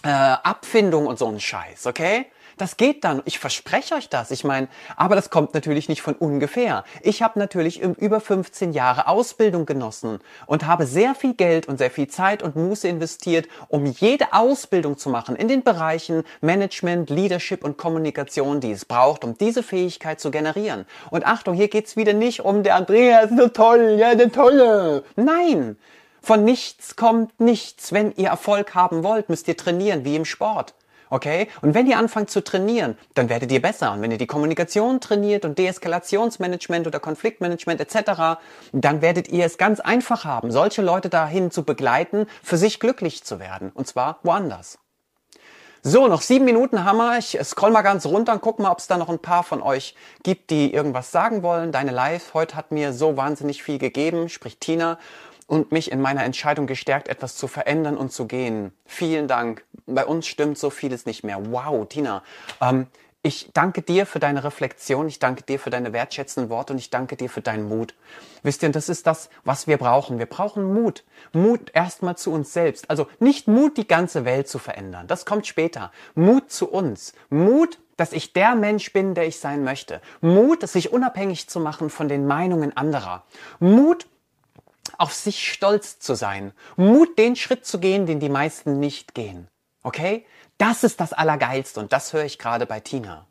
[0.03, 2.28] äh, Abfindung und so einen Scheiß, okay?
[2.60, 3.22] Das geht dann.
[3.24, 4.32] Ich verspreche euch das.
[4.32, 6.84] Ich meine, aber das kommt natürlich nicht von ungefähr.
[7.01, 11.89] Ich habe natürlich über 15 Jahre Ausbildung genossen und habe sehr viel Geld und sehr
[11.89, 17.64] viel Zeit und Muße investiert, um jede Ausbildung zu machen in den Bereichen Management, Leadership
[17.64, 20.86] und Kommunikation, die es braucht, um diese Fähigkeit zu generieren.
[21.12, 25.05] Und Achtung, hier geht's wieder nicht um der Andreas, so toll, ja, der Tolle.
[25.16, 25.78] Nein.
[26.22, 27.93] Von nichts kommt nichts.
[27.93, 30.74] Wenn ihr Erfolg haben wollt, müsst ihr trainieren, wie im Sport.
[31.10, 31.47] Okay?
[31.62, 33.93] Und wenn ihr anfangt zu trainieren, dann werdet ihr besser.
[33.93, 38.39] Und wenn ihr die Kommunikation trainiert und Deeskalationsmanagement oder Konfliktmanagement etc.,
[38.72, 43.24] dann werdet ihr es ganz einfach haben, solche Leute dahin zu begleiten, für sich glücklich
[43.24, 43.72] zu werden.
[43.74, 44.80] Und zwar woanders.
[45.82, 47.18] So, noch sieben Minuten haben wir.
[47.20, 49.62] Ich scroll mal ganz runter und guck mal, ob es da noch ein paar von
[49.62, 51.72] euch gibt, die irgendwas sagen wollen.
[51.72, 54.99] Deine Live heute hat mir so wahnsinnig viel gegeben, spricht Tina,
[55.50, 58.72] und mich in meiner Entscheidung gestärkt, etwas zu verändern und zu gehen.
[58.86, 59.66] Vielen Dank.
[59.88, 61.52] Bei uns stimmt so vieles nicht mehr.
[61.52, 62.24] Wow, Tina.
[62.62, 62.86] Ähm,
[63.22, 66.89] ich danke dir für deine Reflexion, ich danke dir für deine wertschätzenden Worte und ich
[66.89, 67.93] danke dir für deinen Mut.
[68.43, 70.20] Wisst ihr, das ist das, was wir brauchen.
[70.20, 71.04] Wir brauchen Mut.
[71.34, 72.89] Mut erstmal zu uns selbst.
[72.89, 75.08] Also nicht Mut, die ganze Welt zu verändern.
[75.08, 75.91] Das kommt später.
[76.16, 77.14] Mut zu uns.
[77.30, 80.00] Mut, dass ich der Mensch bin, der ich sein möchte.
[80.22, 83.24] Mut, sich unabhängig zu machen von den Meinungen anderer.
[83.60, 84.08] Mut,
[84.98, 86.54] auf sich stolz zu sein.
[86.76, 89.48] Mut, den Schritt zu gehen, den die meisten nicht gehen.
[89.84, 90.26] Okay?
[90.58, 93.26] Das ist das Allergeilste und das höre ich gerade bei Tina.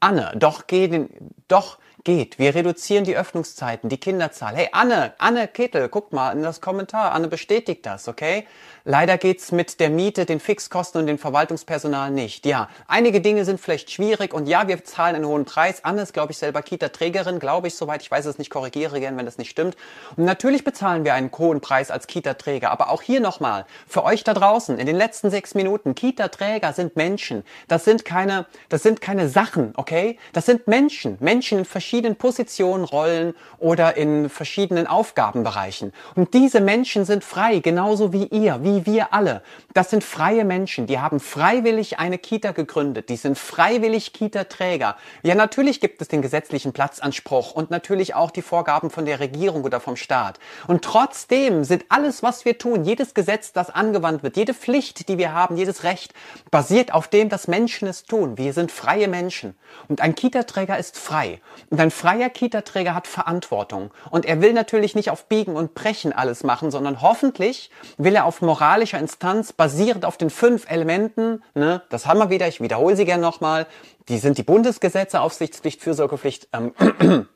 [0.00, 1.08] Anne, doch geh den,
[1.48, 2.38] doch geht.
[2.38, 4.54] Wir reduzieren die Öffnungszeiten, die Kinderzahl.
[4.54, 7.10] Hey Anne, Anne Ketel, guck mal in das Kommentar.
[7.10, 8.46] Anne bestätigt das, okay?
[8.84, 12.46] Leider geht's mit der Miete, den Fixkosten und dem Verwaltungspersonal nicht.
[12.46, 15.82] Ja, einige Dinge sind vielleicht schwierig und ja, wir zahlen einen hohen Preis.
[15.82, 19.16] Anne ist, glaube ich, selber Kita-Trägerin, glaube ich, soweit ich weiß es nicht, korrigiere gern,
[19.16, 19.76] wenn das nicht stimmt.
[20.16, 22.70] Und natürlich bezahlen wir einen hohen Preis als Kita-Träger.
[22.70, 26.94] Aber auch hier nochmal, für euch da draußen, in den letzten sechs Minuten, Kita-Träger sind
[26.94, 27.42] Menschen.
[27.66, 30.20] Das sind keine, das sind keine Sachen, okay?
[30.32, 31.16] Das sind Menschen.
[31.18, 35.94] Menschen in verschiedenen verschiedenen Positionen, Rollen oder in verschiedenen Aufgabenbereichen.
[36.14, 39.42] Und diese Menschen sind frei, genauso wie ihr, wie wir alle.
[39.72, 44.96] Das sind freie Menschen, die haben freiwillig eine Kita gegründet, die sind freiwillig Kita-Träger.
[45.22, 49.64] Ja, natürlich gibt es den gesetzlichen Platzanspruch und natürlich auch die Vorgaben von der Regierung
[49.64, 50.38] oder vom Staat.
[50.66, 55.16] Und trotzdem sind alles, was wir tun, jedes Gesetz, das angewandt wird, jede Pflicht, die
[55.16, 56.12] wir haben, jedes Recht,
[56.50, 58.36] basiert auf dem, dass Menschen es tun.
[58.36, 59.54] Wir sind freie Menschen.
[59.88, 61.40] Und ein Kita-Träger ist frei.
[61.70, 63.90] Und ein freier Kita-Träger hat Verantwortung.
[64.10, 68.24] Und er will natürlich nicht auf Biegen und Brechen alles machen, sondern hoffentlich will er
[68.24, 72.96] auf moralischer Instanz basierend auf den fünf Elementen, ne, das haben wir wieder, ich wiederhole
[72.96, 73.66] sie gerne nochmal,
[74.08, 76.72] die sind die Bundesgesetze, Aufsichtspflicht, Fürsorgepflicht, ähm,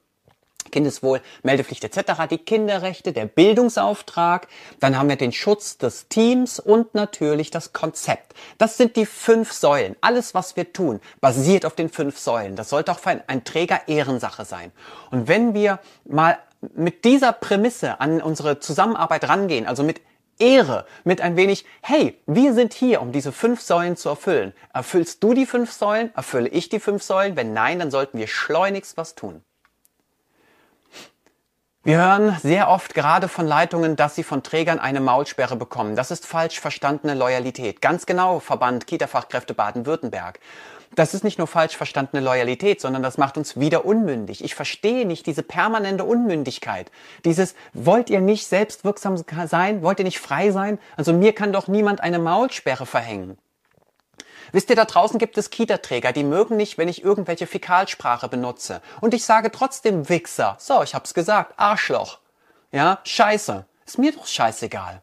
[0.71, 4.49] Kindeswohl, Meldepflicht etc., die Kinderrechte, der Bildungsauftrag,
[4.79, 8.35] dann haben wir den Schutz des Teams und natürlich das Konzept.
[8.59, 9.97] Das sind die fünf Säulen.
[10.01, 12.57] Alles, was wir tun, basiert auf den fünf Säulen.
[12.57, 14.73] Das sollte auch für einen Träger Ehrensache sein.
[15.11, 16.39] Und wenn wir mal
[16.75, 20.01] mit dieser Prämisse an unsere Zusammenarbeit rangehen, also mit
[20.41, 24.55] Ehre, mit ein wenig, hey, wir sind hier, um diese fünf Säulen zu erfüllen.
[24.73, 26.11] Erfüllst du die fünf Säulen?
[26.15, 27.37] Erfülle ich die fünf Säulen?
[27.37, 29.43] Wenn nein, dann sollten wir schleunigst was tun.
[31.83, 35.97] Wir hören sehr oft gerade von Leitungen, dass sie von Trägern eine Maulsperre bekommen.
[35.97, 37.81] Das ist falsch verstandene Loyalität.
[37.81, 40.41] Ganz genau, Verband Kita-Fachkräfte Baden-Württemberg.
[40.95, 44.45] Das ist nicht nur falsch verstandene Loyalität, sondern das macht uns wieder unmündig.
[44.45, 46.91] Ich verstehe nicht diese permanente Unmündigkeit.
[47.25, 49.17] Dieses, wollt ihr nicht selbstwirksam
[49.47, 49.83] sein?
[49.83, 50.79] Wollt ihr nicht frei sein?
[50.99, 53.39] Also mir kann doch niemand eine Maulsperre verhängen.
[54.53, 58.83] Wisst ihr, da draußen gibt es Kita-Träger, die mögen nicht, wenn ich irgendwelche Fäkalsprache benutze.
[59.01, 60.57] Und ich sage trotzdem Wichser.
[60.59, 61.55] So, ich hab's gesagt.
[61.57, 62.19] Arschloch.
[62.73, 63.65] Ja, scheiße.
[63.87, 65.03] Ist mir doch scheißegal.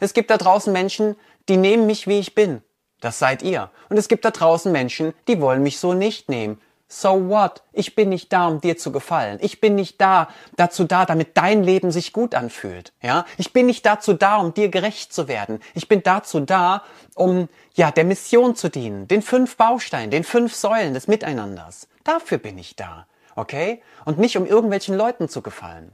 [0.00, 1.16] Es gibt da draußen Menschen,
[1.48, 2.62] die nehmen mich, wie ich bin.
[3.00, 3.70] Das seid ihr.
[3.88, 6.60] Und es gibt da draußen Menschen, die wollen mich so nicht nehmen.
[6.94, 7.62] So what?
[7.72, 9.38] Ich bin nicht da, um dir zu gefallen.
[9.40, 12.92] Ich bin nicht da, dazu da, damit dein Leben sich gut anfühlt.
[13.00, 13.24] Ja?
[13.38, 15.60] Ich bin nicht dazu da, um dir gerecht zu werden.
[15.72, 16.82] Ich bin dazu da,
[17.14, 19.08] um, ja, der Mission zu dienen.
[19.08, 21.88] Den fünf Bausteinen, den fünf Säulen des Miteinanders.
[22.04, 23.06] Dafür bin ich da.
[23.36, 23.82] Okay?
[24.04, 25.92] Und nicht um irgendwelchen Leuten zu gefallen.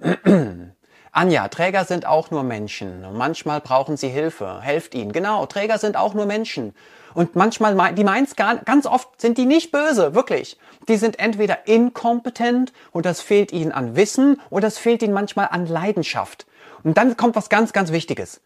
[1.12, 3.04] Anja, Träger sind auch nur Menschen.
[3.04, 4.60] Und manchmal brauchen sie Hilfe.
[4.62, 5.12] Helft ihnen.
[5.12, 6.74] Genau, Träger sind auch nur Menschen.
[7.14, 10.58] Und manchmal, die meins gar, ganz oft sind die nicht böse, wirklich.
[10.88, 15.48] Die sind entweder inkompetent und das fehlt ihnen an Wissen oder es fehlt ihnen manchmal
[15.50, 16.46] an Leidenschaft.
[16.82, 18.40] Und dann kommt was ganz, ganz Wichtiges.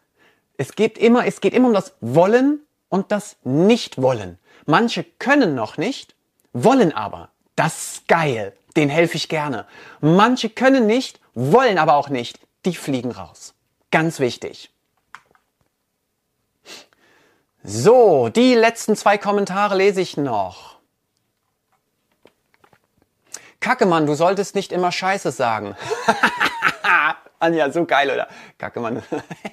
[0.56, 4.38] Es geht immer, es geht immer um das Wollen und das Nicht-Wollen.
[4.66, 6.14] Manche können noch nicht,
[6.52, 7.30] wollen aber.
[7.56, 8.52] Das ist geil.
[8.76, 9.66] Den helfe ich gerne.
[10.00, 13.54] Manche können nicht, wollen aber auch nicht die fliegen raus.
[13.90, 14.73] Ganz wichtig.
[17.66, 20.76] So, die letzten zwei Kommentare lese ich noch.
[23.58, 25.74] Kackemann, du solltest nicht immer Scheiße sagen.
[27.38, 28.28] Anja, so geil, oder?
[28.58, 29.02] Kackemann.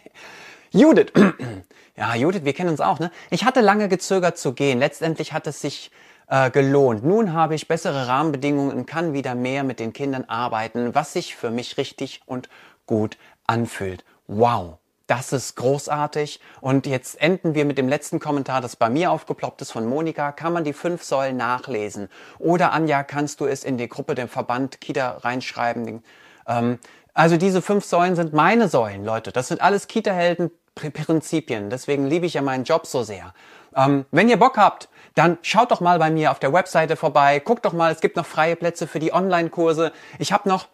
[0.72, 1.14] Judith.
[1.96, 3.12] ja, Judith, wir kennen uns auch, ne?
[3.30, 4.80] Ich hatte lange gezögert zu gehen.
[4.80, 5.90] Letztendlich hat es sich
[6.28, 7.06] äh, gelohnt.
[7.06, 11.38] Nun habe ich bessere Rahmenbedingungen und kann wieder mehr mit den Kindern arbeiten, was sich
[11.38, 12.50] für mich richtig und
[12.86, 14.04] gut anfühlt.
[14.28, 14.81] Wow.
[15.12, 16.40] Das ist großartig.
[16.62, 20.32] Und jetzt enden wir mit dem letzten Kommentar, das bei mir aufgeploppt ist von Monika.
[20.32, 22.08] Kann man die fünf Säulen nachlesen?
[22.40, 26.02] Oder Anja, kannst du es in die Gruppe dem Verband Kita reinschreiben?
[26.48, 26.80] Ähm,
[27.14, 29.34] also diese fünf Säulen sind meine Säulen, Leute.
[29.34, 31.70] Das sind alles Kita-Helden Prinzipien.
[31.70, 33.34] Deswegen liebe ich ja meinen Job so sehr.
[33.76, 37.40] Ähm, wenn ihr Bock habt, dann schaut doch mal bei mir auf der Webseite vorbei.
[37.40, 39.92] Guckt doch mal, es gibt noch freie Plätze für die Online-Kurse.
[40.20, 40.70] Ich habe noch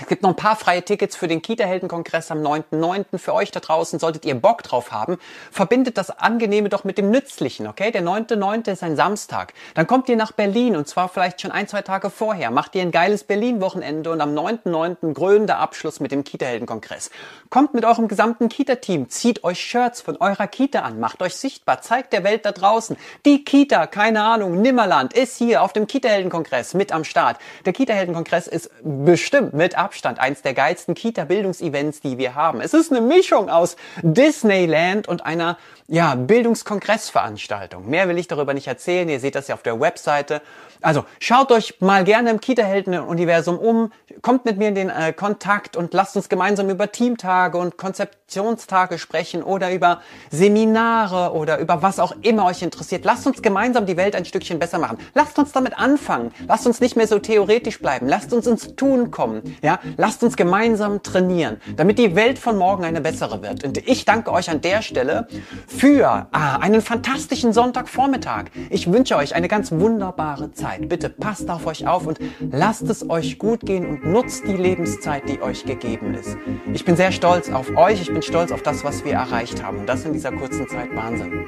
[0.00, 3.18] es gibt noch ein paar freie Tickets für den Kita-Helden-Kongress am 9.9.
[3.18, 5.18] Für euch da draußen, solltet ihr Bock drauf haben,
[5.50, 7.90] verbindet das Angenehme doch mit dem Nützlichen, okay?
[7.90, 8.70] Der 9.9.
[8.70, 9.54] ist ein Samstag.
[9.74, 12.52] Dann kommt ihr nach Berlin und zwar vielleicht schon ein, zwei Tage vorher.
[12.52, 15.14] Macht ihr ein geiles Berlin-Wochenende und am 9.9.
[15.14, 17.10] grünender Abschluss mit dem Kita-Helden-Kongress.
[17.50, 21.82] Kommt mit eurem gesamten Kita-Team, zieht euch Shirts von eurer Kita an, macht euch sichtbar,
[21.82, 22.96] zeigt der Welt da draußen.
[23.26, 27.38] Die Kita, keine Ahnung, Nimmerland, ist hier auf dem Kita-Helden-Kongress mit am Start.
[27.66, 32.60] Der Kita-Helden-Kongress ist bestimmt mit Abstand eins der geilsten Kita-Bildungsevents, die wir haben.
[32.60, 37.88] Es ist eine Mischung aus Disneyland und einer ja, Bildungskongressveranstaltung.
[37.88, 39.08] Mehr will ich darüber nicht erzählen.
[39.08, 40.42] Ihr seht das ja auf der Webseite.
[40.82, 45.76] Also schaut euch mal gerne im Kita-Helden-Universum um, kommt mit mir in den äh, Kontakt
[45.76, 51.98] und lasst uns gemeinsam über Teamtage und Konzeptionstage sprechen oder über Seminare oder über was
[51.98, 53.06] auch immer euch interessiert.
[53.06, 54.98] Lasst uns gemeinsam die Welt ein Stückchen besser machen.
[55.14, 56.32] Lasst uns damit anfangen.
[56.46, 58.06] Lasst uns nicht mehr so theoretisch bleiben.
[58.06, 59.56] Lasst uns ins Tun kommen.
[59.96, 63.64] Lasst uns gemeinsam trainieren, damit die Welt von morgen eine bessere wird.
[63.64, 65.28] Und ich danke euch an der Stelle
[65.66, 68.46] für ah, einen fantastischen Sonntagvormittag.
[68.70, 70.88] Ich wünsche euch eine ganz wunderbare Zeit.
[70.88, 72.18] Bitte passt auf euch auf und
[72.50, 76.36] lasst es euch gut gehen und nutzt die Lebenszeit, die euch gegeben ist.
[76.72, 78.00] Ich bin sehr stolz auf euch.
[78.00, 79.78] Ich bin stolz auf das, was wir erreicht haben.
[79.78, 81.44] Und das in dieser kurzen Zeit Wahnsinn.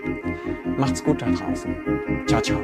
[0.76, 1.74] Macht's gut da draußen.
[2.26, 2.60] Ciao, ciao.